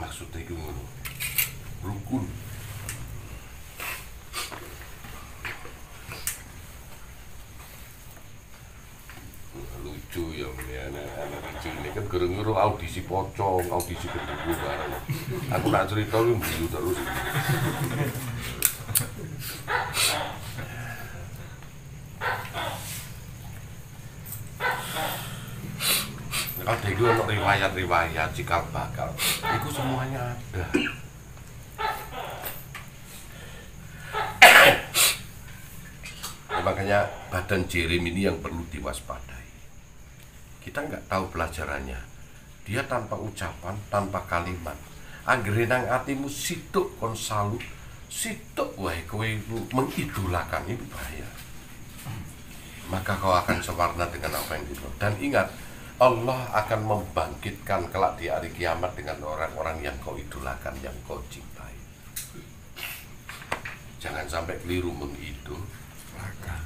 [0.00, 0.56] Maksudnya itu
[1.84, 2.24] rukun.
[9.82, 14.94] Lucu ya anak-anak lucu ini kan gerung-gerung audisi pocong audisi kedua bareng.
[15.58, 16.98] Aku nak cerita lu terus
[26.62, 29.10] kalau dulu untuk riwayat-riwayat cikal bakal,
[29.42, 30.64] itu semuanya ada.
[36.46, 39.46] Ya, makanya badan Jerem ini yang perlu diwaspadai.
[40.62, 41.98] Kita nggak tahu pelajarannya.
[42.62, 44.78] Dia tanpa ucapan, tanpa kalimat.
[45.26, 47.58] Anggerenang atimu siduk konsalu
[48.12, 49.24] situk wae kowe
[49.72, 51.28] mengidolakan itu bahaya
[52.92, 55.48] maka kau akan sewarna dengan apa yang itu dan ingat
[56.02, 61.70] Allah akan membangkitkan kelak di hari kiamat dengan orang-orang yang kau idolakan, yang kau cintai.
[64.02, 66.62] Jangan sampai keliru mengidolakan.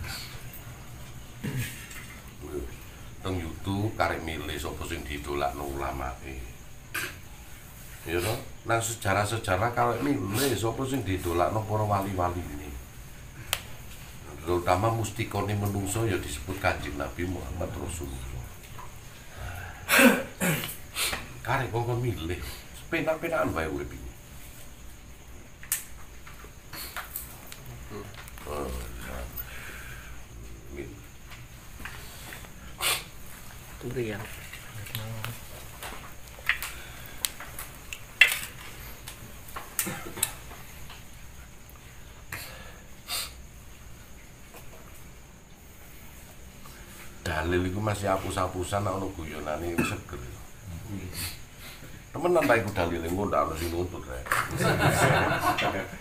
[3.21, 6.41] Teng YouTube karek milih sapa sing didolakno ulama e.
[8.09, 12.67] Ya toh, nang sejarah-sejarah karek milih sapa sing didolakno para wali-wali ini.
[14.43, 18.43] Terutama mustikone menungso ya disebut Kanjeng Nabi Muhammad Rasulullah.
[21.47, 22.43] Karek kok milih,
[22.91, 24.11] penak-penakan urip iki.
[28.47, 28.71] Oh,
[33.79, 34.46] Turian.
[47.55, 50.21] Itu masih hapus-hapusan ana guyonane seger.
[52.17, 54.25] Temenan ta iku dalil engko ndak ono sing nuntut rek.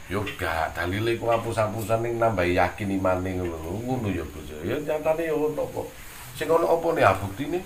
[0.08, 3.84] Yo gak dalil iku hapus-hapusan ning nambah yakin imane ngono.
[3.84, 4.48] Ngono ya Bos.
[4.64, 5.92] Ya nyatane yo ono kok.
[6.40, 7.60] Sing ono apa ne buktine?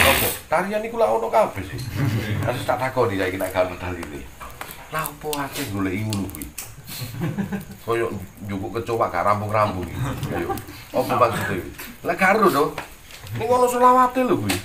[0.00, 0.28] Apa?
[0.48, 1.80] Tarian iku lak ono kabeh sih.
[2.40, 4.24] Harus tak takoni saiki nek gak ono dalile.
[4.88, 6.48] Lah opo akeh goleki ngono kuwi?
[7.84, 8.12] Koyo
[8.46, 9.96] njupuk kecoa gak rampung-rampung iki.
[10.34, 10.54] Ayo.
[10.92, 11.64] Apa maksudnya?
[12.04, 12.64] Lah karo to.
[13.38, 14.56] Ning ono selawate lho kuwi.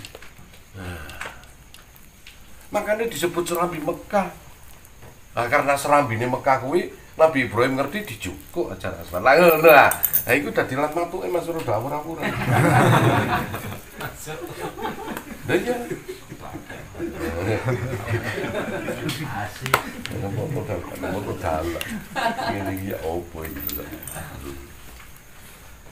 [2.71, 4.27] Makanya disebut serambi Mekah.
[5.37, 9.25] Nah, karena serambi ini Mekah kuwi Nabi Ibrahim ngerti dijukuk acara asman.
[9.25, 9.89] Lah ngono lah.
[10.27, 11.65] Nah iku dadi lan matuke Mas Rodo.
[15.47, 15.79] Lah iya.
[19.27, 19.69] Asik.
[20.17, 21.83] Apa-apa dalan, apa dalan.
[22.49, 23.61] Ngene iki ya opo iki.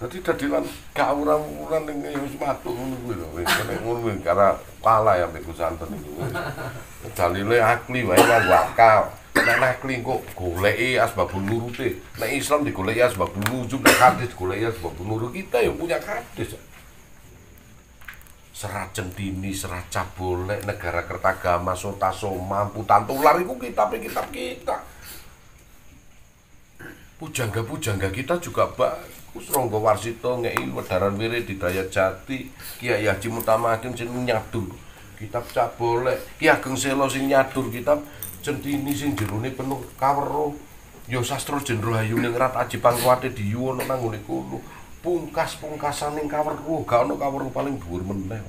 [0.02, 0.66] Dadi dadi lan
[0.98, 3.28] gak awur-awuran ning wis matu ngono kuwi lho.
[3.38, 6.26] Wis nek ngono karena kalah ya mbek santen iku.
[7.14, 9.14] Dalile akli wae nganggo akal.
[9.38, 12.02] Nek akli kok goleki asbabun nurute.
[12.18, 16.58] Nek Islam digoleki asbabun nuzul, nek hadis digoleki asbabun nurut kita ya punya hadis.
[18.56, 24.80] Serat centini, serat cabolek, negara kertagama, sota soma, putan tular itu kitab-kitab kita.
[27.20, 29.52] Pujangga-pujangga kita juga bagus.
[29.52, 32.48] Ronggo Warsito, Ngei, Wedaran Wiri, Didayat Jati,
[32.80, 34.72] Kiai Haji Mutamakin, sing nyadur.
[35.20, 38.04] Kitab cabolek, Ki Ageng Selo sing nyadur kitab
[38.40, 40.56] centini sing jerone penuh kawero.
[41.08, 44.60] Yo sastra Jendro Hayu ning Rat Aji Pangkuwate diyuwono nang ngene kono.
[45.06, 48.42] Pungkas-pungkasan ning kawero, gak ono kawero paling dhuwur meneh.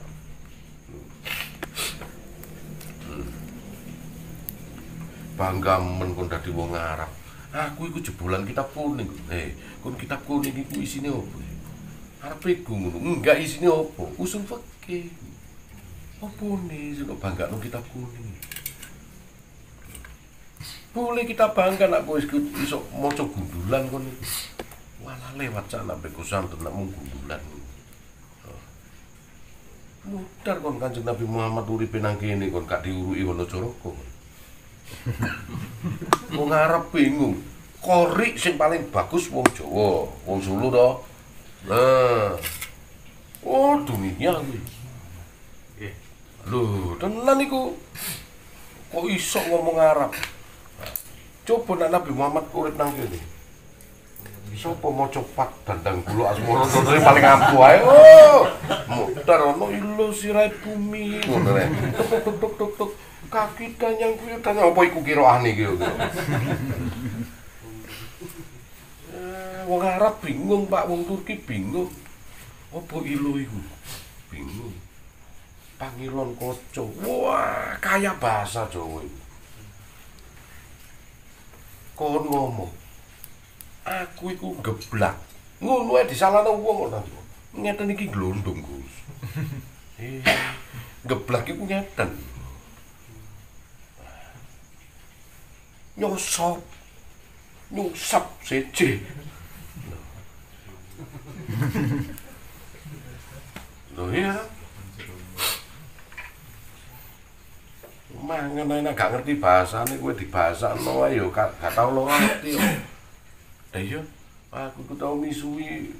[5.36, 7.12] Bangga men kon dadi wong Arab.
[7.52, 9.04] Aku iku jebolan kitab kuning.
[9.28, 9.52] Eh,
[9.84, 11.36] kon kitab kuning iku isine opo?
[12.24, 13.04] Arep iku ngono.
[13.04, 14.16] Enggak isine opo?
[14.16, 15.12] Usul fikih.
[16.24, 18.32] Opo nih, sing bangga no kitab kuning.
[20.96, 24.24] Boleh kita bangga nak kowe iso maca gundulan kon iku.
[25.06, 27.38] Walah lewat sana beku santen nak mung gundulan.
[30.06, 33.94] Mutar kon Kanjeng Nabi Muhammad uripe nang kene kon gak diuruki Wonocoroko.
[36.34, 37.38] Wong Arab bingung.
[37.78, 40.88] Korik sing paling bagus wong Jawa, wong Solo to.
[41.70, 42.34] Nah.
[43.46, 44.58] Oh, dunia kuwi.
[46.50, 47.78] Lho, tenan iku.
[48.90, 50.10] Kok iso ngomong Arab?
[51.46, 53.35] Coba nak Nabi Muhammad urip nang kene.
[54.56, 57.76] Sopo mau cepat dandang gula asmoro dodone paling ampuh ae.
[57.84, 58.48] Oh,
[58.88, 61.68] mutar ono ilo sirai bumi ngono rek.
[61.92, 62.90] Tuk tuk tuk tuk tuk.
[63.28, 65.76] Kaki danyang kuwi danyang apa iku kiroane iki yo.
[69.12, 71.90] Eh, Wong Arab bingung, Pak, wong Turki bingung.
[72.70, 73.60] Apa ilo iku?
[74.30, 74.72] Bingung.
[75.76, 76.86] Pangilon koco.
[77.02, 79.20] Wah, kaya bahasa Jawa iku.
[81.96, 82.72] Kon ngomong.
[83.86, 85.14] Aku iku geblak.
[85.62, 86.98] Ngono ae disalahno wong ora.
[87.54, 88.94] Ngeten iki glondong, Gus.
[89.96, 90.20] Eh,
[91.08, 92.12] geblak iku ngeten.
[95.96, 96.60] Nyosop.
[97.72, 99.00] Nyusap seje.
[103.96, 104.36] Loh iya.
[108.26, 112.58] mangan ae nek gak ngerti bahasane kowe dibahasano ae yo gak gak tau lo ngerti.
[113.76, 114.00] Lah iya
[114.56, 115.20] aku ku tau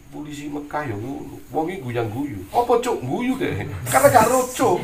[0.09, 1.37] polisi Mekah yo ngono.
[1.53, 2.41] Wong iki guyang-guyu.
[2.49, 3.68] Apa cuk guyu deh?
[3.85, 4.81] Karena gak roco.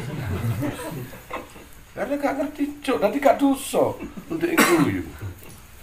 [1.96, 3.96] Karena gak ngerti cuk, nanti gak dosa
[4.28, 5.00] untuk guyu.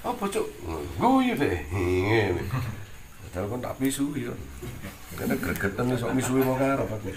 [0.06, 0.46] Apa cuk?
[1.02, 1.58] Guyu deh.
[1.74, 2.46] Ngene.
[3.26, 4.38] Padahal kon tak misui yo.
[5.18, 7.10] Karena gregetan sok misui mau Arab aku.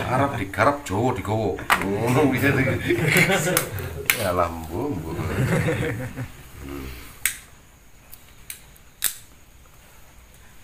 [0.00, 1.60] Arab digarap Jawa digowo.
[1.84, 2.96] Ngono piye iki.
[4.16, 4.96] Ya lambung.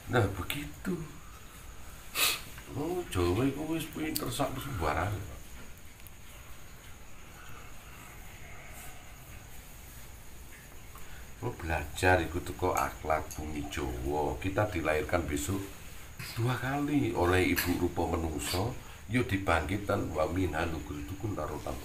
[0.06, 0.94] Nah begitu.
[2.76, 5.14] Oh, Jawa itu wis pinter sak sembarang.
[11.42, 14.38] Oh, belajar itu teko akhlak bumi Jawa.
[14.38, 15.62] Kita dilahirkan besok
[16.36, 18.72] dua kali oleh ibu rupa menungso
[19.06, 21.76] yo dibangkitan wa minha narotan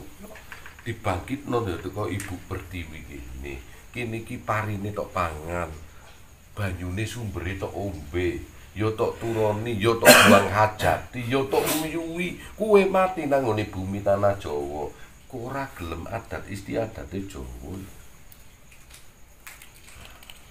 [0.82, 3.54] dibangkit no ya teko ibu pertiwi kene
[3.94, 5.70] kene iki parine tok pangan
[6.56, 8.44] banyune sumbere tok ombe
[8.76, 14.00] yo tok turoni yo tok buang hajati yo tok nguyuwi kuwe mati nang ngone bumi
[14.04, 14.88] tanah Jawa.
[15.32, 17.76] Kok ora gelem adat istiadat Jawa?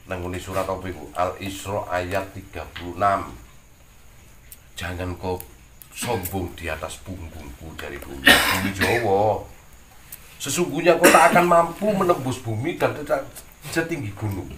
[0.08, 2.96] Nang ngene surat apa Al Isra ayat 36
[4.80, 5.36] jangan kau
[5.92, 9.44] sombong di atas punggungku dari bumi bumi Jawa.
[10.40, 13.28] Sesungguhnya kau tak akan mampu menembus bumi dan tidak
[13.68, 14.48] setinggi gunung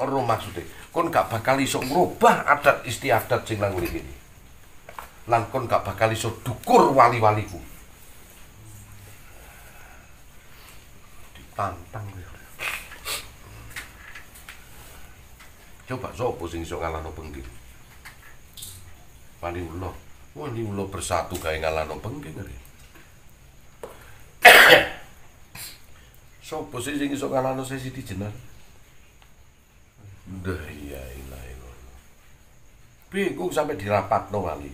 [0.00, 4.14] orang maksudnya kau gak bakal iso merubah adat istiadat sing nang ngene iki
[5.28, 7.60] lan kau gak bakal iso dukur wali-waliku
[11.36, 12.06] ditantang
[15.88, 17.44] coba sopo sing iso ngalahno penggil
[19.42, 19.90] Wali ulo.
[20.38, 22.56] Wali ulo bersatu kayak ngalano pengging ngeri.
[26.46, 28.30] Sopo sih sing iso ngalano sesi di jenar?
[30.40, 31.76] Dah iya ilah ilah.
[33.12, 34.72] Bingung sampai dirapat no wali.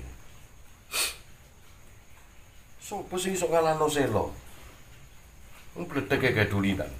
[2.78, 4.30] Sopo sih iso ngalano selo?
[5.74, 6.90] Mbledek kayak dulinan.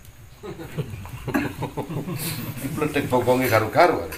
[2.75, 4.11] Mbledek bokongnya garu-garu.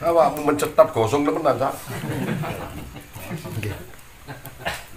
[0.00, 1.74] Awakmu mencetat gosong temenan, Cak.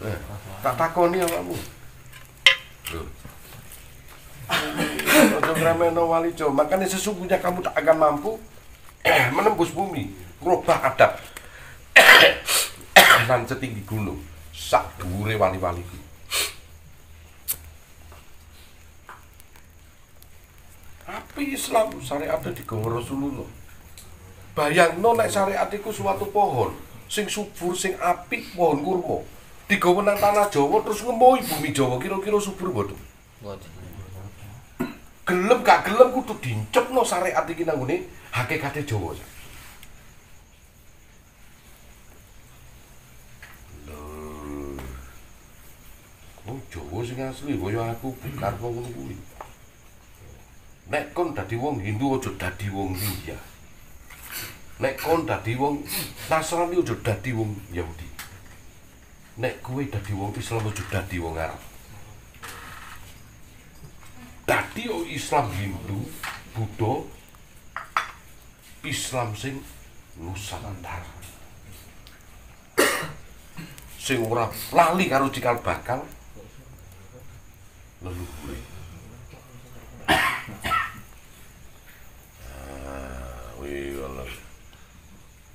[0.05, 0.17] Eh,
[0.63, 1.57] tak takoni awakmu.
[2.95, 3.07] Loh.
[5.09, 6.49] Ojo ngremehno wali jo.
[6.49, 8.39] Makanya sesungguhnya kamu tak akan mampu
[9.31, 10.11] menembus bumi,
[10.43, 11.19] merubah adat.
[13.27, 14.19] Dan setinggi gunung,
[14.51, 15.97] sak dhuwure wali-waliku.
[21.09, 23.47] Tapi Islam syariatnya digawa Rasulullah.
[24.53, 26.75] Bayangno nek syariat iku suatu pohon
[27.09, 29.17] sing subur sing apik pohon kurma.
[29.65, 32.99] Digawa nang tanah Jawa terus ngemohi bumi Jawa kira-kira subur boten.
[33.41, 33.78] Boten.
[35.29, 38.01] Gelem gak gelem kudu dincepno syariat iki nang ngene
[38.33, 39.13] hakikate Jawa.
[46.49, 49.17] Wong Jawa sing asli kaya aku bukan wong ngono.
[50.89, 53.37] Nek kon dadi wong Hindu aja dadi wong liya.
[54.81, 55.85] Nek kon dadi wong
[56.25, 58.09] Nasrani aja dadi wong Yahudi.
[59.37, 61.68] Nek kowe dadi wong Islam aja dadi wong Arab.
[64.49, 66.01] Dadi Islam Hindu,
[66.57, 67.05] Buddha,
[68.81, 69.61] Islam sing
[70.17, 71.05] Nusantara.
[74.09, 76.01] sing ora lali karo cikal bakal
[78.01, 78.57] leluhure.
[84.01, 84.25] wala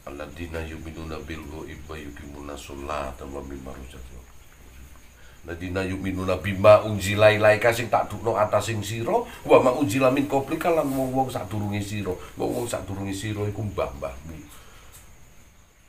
[0.06, 4.23] alladzina yu'minuna bil ghaib wa yuqimuna sholata wa mimma razaqnahum
[5.44, 9.12] Alladzina yu'minuna bima unzila ilaika sing tak dukno atas sing sira
[9.44, 14.40] wa ma unzila min qablika lan wong-wong sadurunge sira wong-wong sadurunge sira iku mbah-mbahmu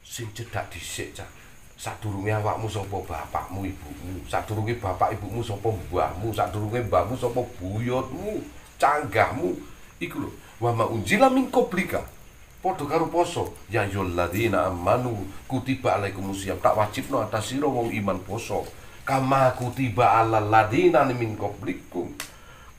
[0.04, 1.32] sing cedak dhisik cak
[1.80, 8.44] sadurunge awakmu sapa bapakmu ibumu sadurunge bapak ibumu sapa mbahmu sadurunge mbahmu sapa buyutmu
[8.76, 9.56] canggahmu
[10.04, 12.04] iku lho wa ma unzila min qablika
[12.60, 18.68] padha karo poso ya ayyuhalladzina amanu kutiba alaikumusiyam tak wajibno atas sira wong iman poso
[19.06, 22.10] kama kutiba alal ladina min qablikum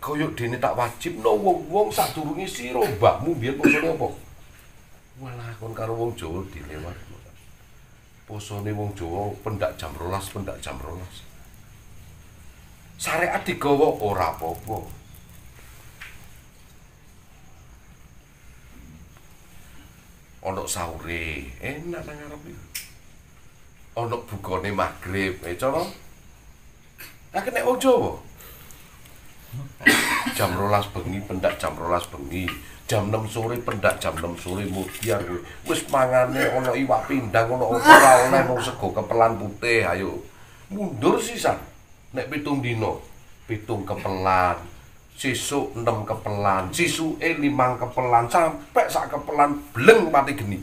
[0.03, 4.09] kaya dene tak wajibno wong-wong sadurunge sira mbahmu biyen posone apa?
[5.23, 7.17] Walah kon karo wong Jawa dilewatno
[8.27, 11.23] posone wong Jawa pendak jam rolas pendak jam rolas.
[12.99, 14.79] Syariat digawa ora apa-apa.
[20.47, 22.67] Ono sahure enak nang ngarep iki
[23.97, 25.81] ono bukane magrib eh cara
[27.37, 28.17] Lah nek wong Jawa
[30.33, 32.49] jam rolas bengi pendak jam rolas bengi.
[32.87, 37.67] Jam 6 sore pendak jam 6 sore mudiar kowe wis mangane ana iwak pindang ana
[37.67, 40.23] apa ora oleh mung sego kepelan putih ayo.
[40.71, 41.59] Mundur sisan
[42.15, 43.03] nek pitung dino
[43.51, 44.63] pitung kepelan
[45.19, 50.63] sisuk enam kepelan sisuke limang kepelan sampai sak kepelan bleng mati geni.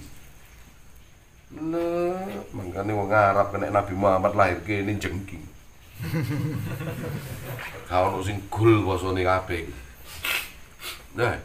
[1.54, 2.24] Nah,
[2.56, 5.53] makanya wong Arab kena Nabi Muhammad lahir kene jengking.
[7.90, 9.68] Kau ono sing gul posone kabeh.
[11.20, 11.38] Nah,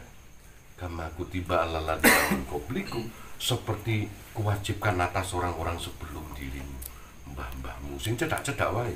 [0.79, 3.03] kama tiba ala ladang kobliku
[3.37, 6.77] seperti kewajibkan atas orang-orang sebelum dirimu
[7.35, 7.95] mbah-mbahmu.
[8.01, 8.95] Sing cedak-cedak wae.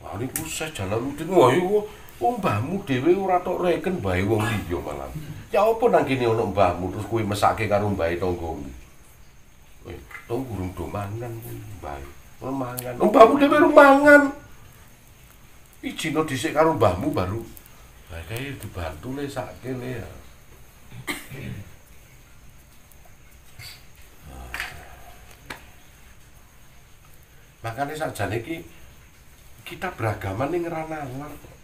[0.00, 1.28] Wah niku saya jalan rutin.
[1.32, 1.84] Wah iku
[2.16, 5.08] wong mbahmu dhewe ora tok reken bae wong liya malah
[5.52, 8.72] ya apa nang kene ono mbahmu terus kuwi mesake karo mbahe tanggamu
[9.92, 14.22] eh tong gurung do mangan kuwi mbahe mangan oh, mbahmu dhewe ora mangan
[15.82, 17.40] ijino dhisik karo mbahmu baru
[18.06, 20.08] Nah, kayak dibantu le sak kene ya.
[27.66, 28.62] Makanya saja ki
[29.66, 31.56] kita beragama nih ngeranalar kok.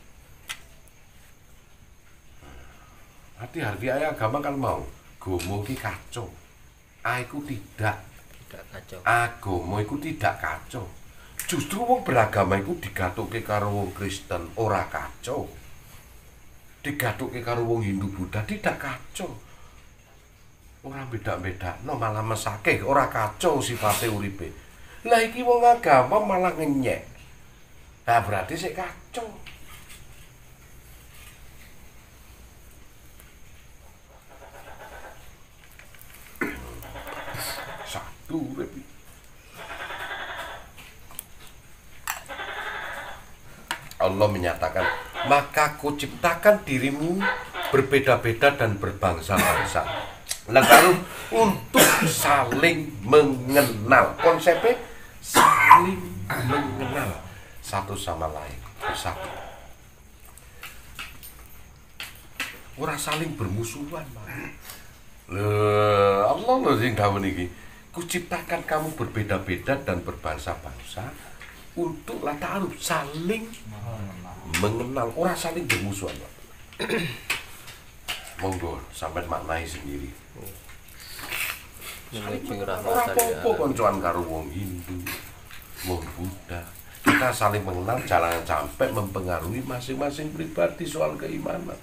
[3.38, 4.82] Hati-hati ayah agama kan mau
[5.22, 6.26] gomo ki kacau.
[7.06, 8.02] Aku tidak
[9.04, 10.84] Agama iku tidak kacau.
[11.48, 15.48] Justru wong beragama iku digatuke karo wong Kristen ora kacau.
[16.82, 19.30] Digatuke karo wong Hindu Buddha tidak kacau.
[20.82, 24.50] Ora beda-beda, no malah mesake ora kacau sifate uripe.
[25.06, 27.02] Lah iki wong agama malah ngenyek.
[28.06, 29.41] Nah berarti sik kacau.
[38.38, 38.82] Iki.
[44.02, 44.86] Allah menyatakan,
[45.30, 47.22] maka kuciptakan dirimu
[47.70, 49.86] berbeda-beda dan berbangsa-bangsa.
[50.50, 50.98] Nah kalau
[51.30, 54.74] untuk saling mengenal, konsepnya
[55.22, 57.22] saling mengenal
[57.62, 59.30] satu sama lain bersatu.
[62.74, 64.02] Ora saling bermusuhan.
[65.30, 67.46] Lho, Allah lho sing dawuh niki.
[67.92, 71.12] Kuciptakan kamu berbeda-beda dan berbangsa-bangsa
[71.76, 73.44] untuk la ta'aruf saling
[74.64, 75.12] mengenal.
[75.12, 76.32] Orang saling bermusuhan Pak.
[78.42, 80.10] monggo sampai maknai sendiri.
[82.10, 84.98] Yang sing ora ora tadi apa-apa koncoan karo wong Hindu
[85.86, 86.60] wong Buddha.
[87.02, 91.78] Kita saling mengenal jangan sampai mempengaruhi masing-masing pribadi soal keimanan.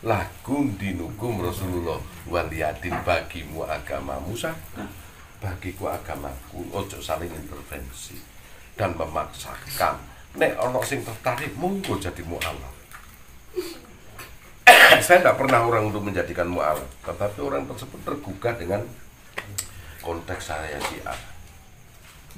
[0.00, 4.99] Lakum dinukum Rasulullah waliyadin bagimu agamamu satu
[5.40, 8.20] bagiku agamaku ojo saling intervensi
[8.76, 9.96] dan memaksakan.
[10.36, 12.76] Nek ono sing tertarik monggo jadi mualaf.
[15.04, 18.84] Saya tidak pernah orang untuk menjadikan mualaf tetapi orang tersebut tergugah dengan
[20.00, 21.12] konteks saya si A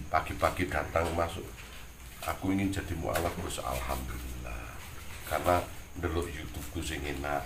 [0.09, 1.45] pagi-pagi datang masuk
[2.25, 4.65] aku ingin jadi mualaf terus alhamdulillah.
[5.29, 5.61] Karena
[6.01, 7.45] delok YouTube ku sing enak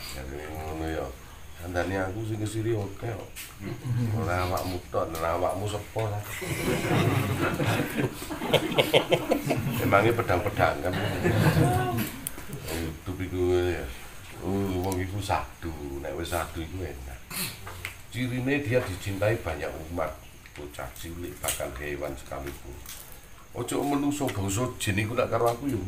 [0.55, 1.07] ngono ya
[1.67, 3.31] Andane aku sing kesiri oke kok.
[4.15, 6.23] Ora awakmu tok, ora awakmu sepo lah.
[9.83, 10.95] Emangnya pedang-pedang kan.
[12.71, 13.83] YouTube iku ya.
[14.47, 17.19] Oh, wong iku sadu, nek wis sadu iku enak.
[18.15, 20.15] Cirine dia dicintai banyak umat,
[20.55, 22.79] bocah cilik bahkan hewan sekalipun.
[23.59, 25.81] Ojo menungso bangsa jin iku nak karo aku yo.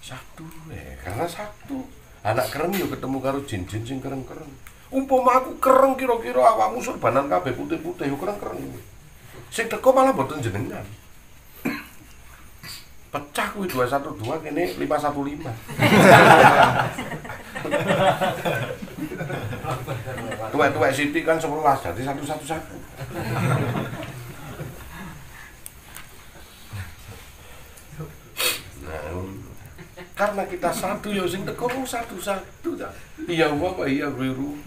[0.00, 1.84] Satu eh, karena satu.
[2.28, 4.52] Anak kereng yo ketemu karo jin-jin sing kereng-kereng.
[4.92, 8.68] Umpama aku kereng kira-kira awakmu surbanan kabeh putih-putih yo kereng-kereng.
[9.48, 10.84] Sing teko malah mboten jenengan.
[13.16, 14.76] Pecah kuwi 212 kene 515.
[20.52, 21.48] Tuwek-tuwek Siti kan 11
[21.80, 22.60] jadi 111.
[28.84, 29.16] Nah,
[30.18, 32.90] karena kita satu ya sing teko satu-satu ta.
[33.22, 34.58] Iya wa wa iya wiru.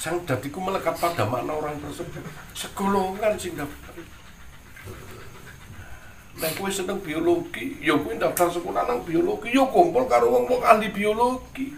[0.00, 2.24] Sang dadiku melekat pada makna orang tersebut.
[2.56, 3.92] Segolongan sing daftar.
[6.36, 10.88] Nek kowe seneng biologi, ya kowe daftar sekolah nang biologi, ya kumpul karo wong-wong ahli
[10.92, 11.72] biologi.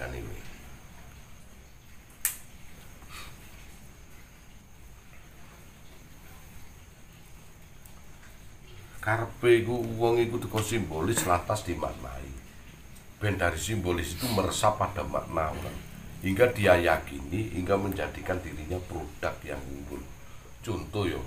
[0.00, 0.40] Rasane ini.
[9.04, 12.32] Karepe iku wong iku teko simbolis lantas dimaknai.
[13.20, 15.78] Ben dari simbolis itu meresap pada makna orang.
[16.24, 20.00] Hingga dia yakini, hingga menjadikan dirinya produk yang unggul.
[20.64, 21.20] Contoh yo,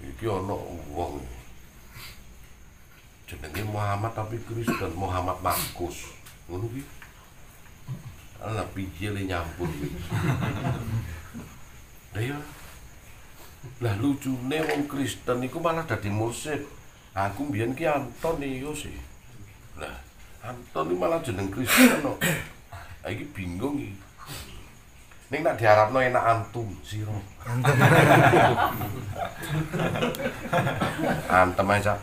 [0.00, 0.56] iki ono
[0.92, 1.20] wong
[3.28, 6.82] jenenge Muhammad tapi Kristen Muhammad Markus ngono ki
[8.42, 9.68] ala piye le nyampur
[12.14, 12.38] lah ya
[13.82, 16.62] lah lucune wong Kristen iku malah dadi mursid.
[17.16, 18.96] Aku mbiyen ki Antonius sih.
[19.80, 19.96] Lah
[20.44, 22.16] Anton malah jeneng Kristen no.
[23.02, 24.05] Ah, iki bingung iki
[25.26, 27.10] Ning nak diharapno enak antum sira.
[31.26, 31.98] Antem aja.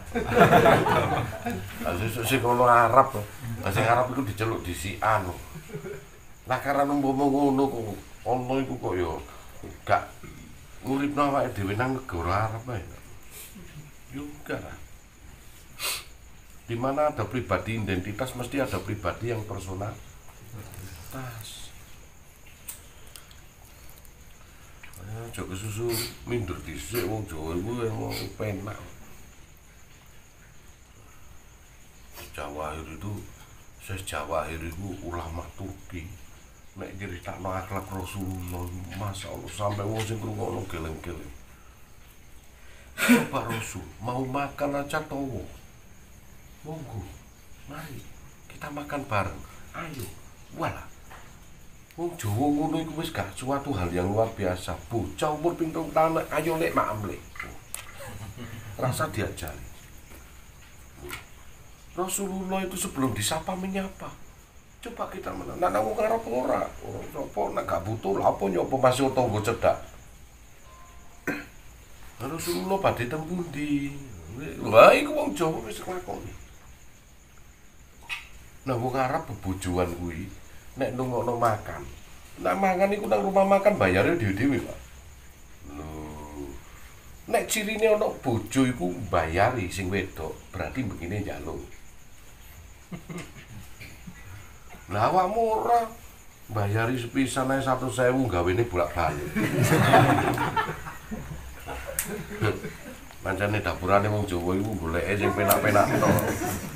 [2.03, 3.15] Sesuk sing ngono Arab.
[3.63, 5.23] Lah sing Arab iku diceluk disian.
[6.43, 7.83] Lah karena umpama ngono kok
[8.27, 9.11] ono iku kok ya
[9.87, 10.03] gak
[10.83, 12.83] nguripno awake dhewe nang negara Arab ae.
[14.11, 14.75] Yo enggak lah.
[16.67, 19.95] Di mana ada pribadi identitas mesti ada pribadi yang personal.
[21.07, 21.52] Tas.
[25.03, 25.91] Aja kesusu
[26.29, 28.79] minder dhisik wong Jawa iku emang penak.
[32.33, 33.13] Jawahir itu
[33.83, 36.07] Syekh Jawahir itu ulama Turki.
[36.73, 38.65] Nek nyeritakno akhlak Rasulullah,
[38.97, 41.33] Masya Allah sampai wong sing ngrungokno geleng-geleng.
[42.97, 45.45] Coba Rasul mau makan aja towo.
[46.65, 47.03] Monggo,
[47.67, 48.01] mari
[48.49, 49.41] kita makan bareng.
[49.77, 50.05] Ayo,
[50.57, 50.92] walah.
[51.93, 54.73] Wong Jawa ngono iku wis gak suatu hal yang luar biasa.
[54.89, 57.21] Bocah umur pitung tahun ayo lek maem lek.
[58.81, 59.67] Rasa diajari.
[61.93, 64.09] Rasulullah itu sebelum disapa menyapa.
[64.81, 65.61] Coba kita menang.
[65.61, 66.65] Nah, nang ngarep ora.
[66.81, 69.77] Ora sapa nek gak butuh lha apa nyopo masih tangga cedak.
[72.33, 73.93] Rasulullah badhe teng pundi?
[74.65, 76.33] Wah, iku wong Jawa wis nglakoni.
[78.65, 80.25] Nah, wong Arab bebojoan kuwi
[80.77, 81.81] nek nungokno makan.
[82.41, 84.79] Nek mangan iku nang rumah makan bayarnya dhewe-dhewe, Pak.
[85.77, 85.89] Lho.
[87.29, 91.61] Nek cirine ana bojo iku bayari sing wedok, berarti begini njaluk.
[94.91, 95.87] Lah awakmu ora
[96.51, 99.29] bayari sepisan ae 100.000 gawene bolak-balik.
[103.23, 106.11] Mancane dapurane wong Jawa iku goleke sing penak-penak to.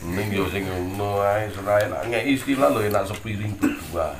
[0.07, 4.15] Ning yo sing ngono ae serae nak ngeki istilah lho enak sepiring berdua.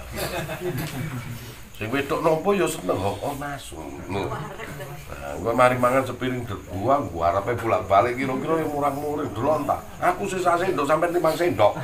[1.80, 3.80] Sing wedok nopo yo seneng kok oh nasu.
[3.80, 4.28] Ngono.
[4.28, 9.80] Nah, gua mari mangan sepiring berdua, gua arepe bolak-balik kira-kira yang murah-murah delon ta.
[10.12, 11.80] Aku sisa sendok sampai 5 sendok.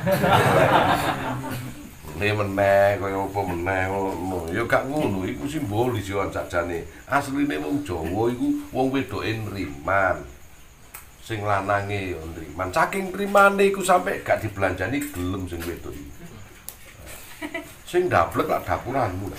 [2.14, 4.46] Ini meneh, kaya apa meneh ngono.
[4.52, 6.84] Ya gak ngono, iku simbolis yo jajane.
[7.08, 10.33] Asline wong Jawa iku wong wedoke nriman.
[11.24, 12.68] Sing lanange yo nriman.
[12.68, 16.12] Saking nrimane iku sampe gak dibelanjani gelem sing wedok iku.
[17.90, 19.32] Sing ndablek lak dapuranmu.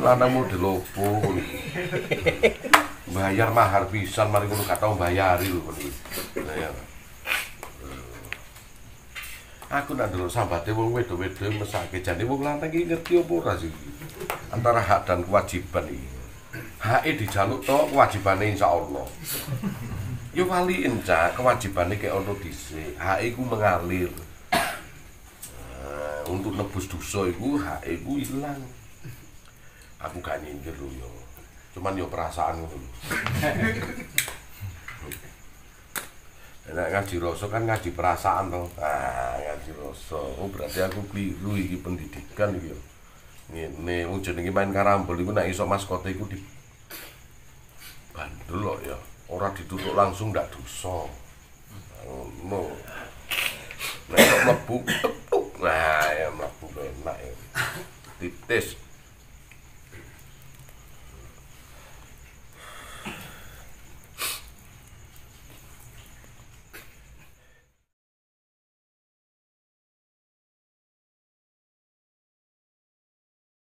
[0.00, 1.42] Lanangmu ngono.
[3.12, 5.92] Bayar mahar pisan mari ngono gak tau bayari lho ngono.
[6.40, 6.72] Bayar.
[9.68, 13.68] Aku nak dulu sambate wong wedo-wedo mesake jane wong lanang iki ngerti apa ora sih?
[14.48, 16.08] Antara hak dan kewajiban iki.
[16.80, 19.04] Hake dijaluk to kewajibane insyaallah.
[20.36, 23.00] Yo waliin cak kewajibane kayak ono dhisik.
[23.00, 24.12] Hake iku mengalir.
[24.52, 28.60] Nah, untuk nebus dosa iku hake iku ilang.
[29.98, 31.08] Aku gak nyindir lho yo.
[31.72, 32.68] Cuman yo perasaan lho.
[36.68, 38.68] Nek ngaji rasa kan ngaji perasaan to.
[38.76, 40.20] Ah, ngaji rasa.
[40.20, 42.76] Oh, berarti aku keliru iki pendidikan iki.
[43.48, 46.36] Ngene, wong jenenge main karambol iku nek iso maskote iku di
[48.12, 48.98] bandel kok ya.
[49.28, 51.04] Ora ditutuk langsung ndak dosa.
[52.08, 52.72] Ngono.
[54.08, 54.76] Nek mlebu.
[55.60, 57.32] Nah, ya mlebu enak ya.
[58.18, 58.87] Titis.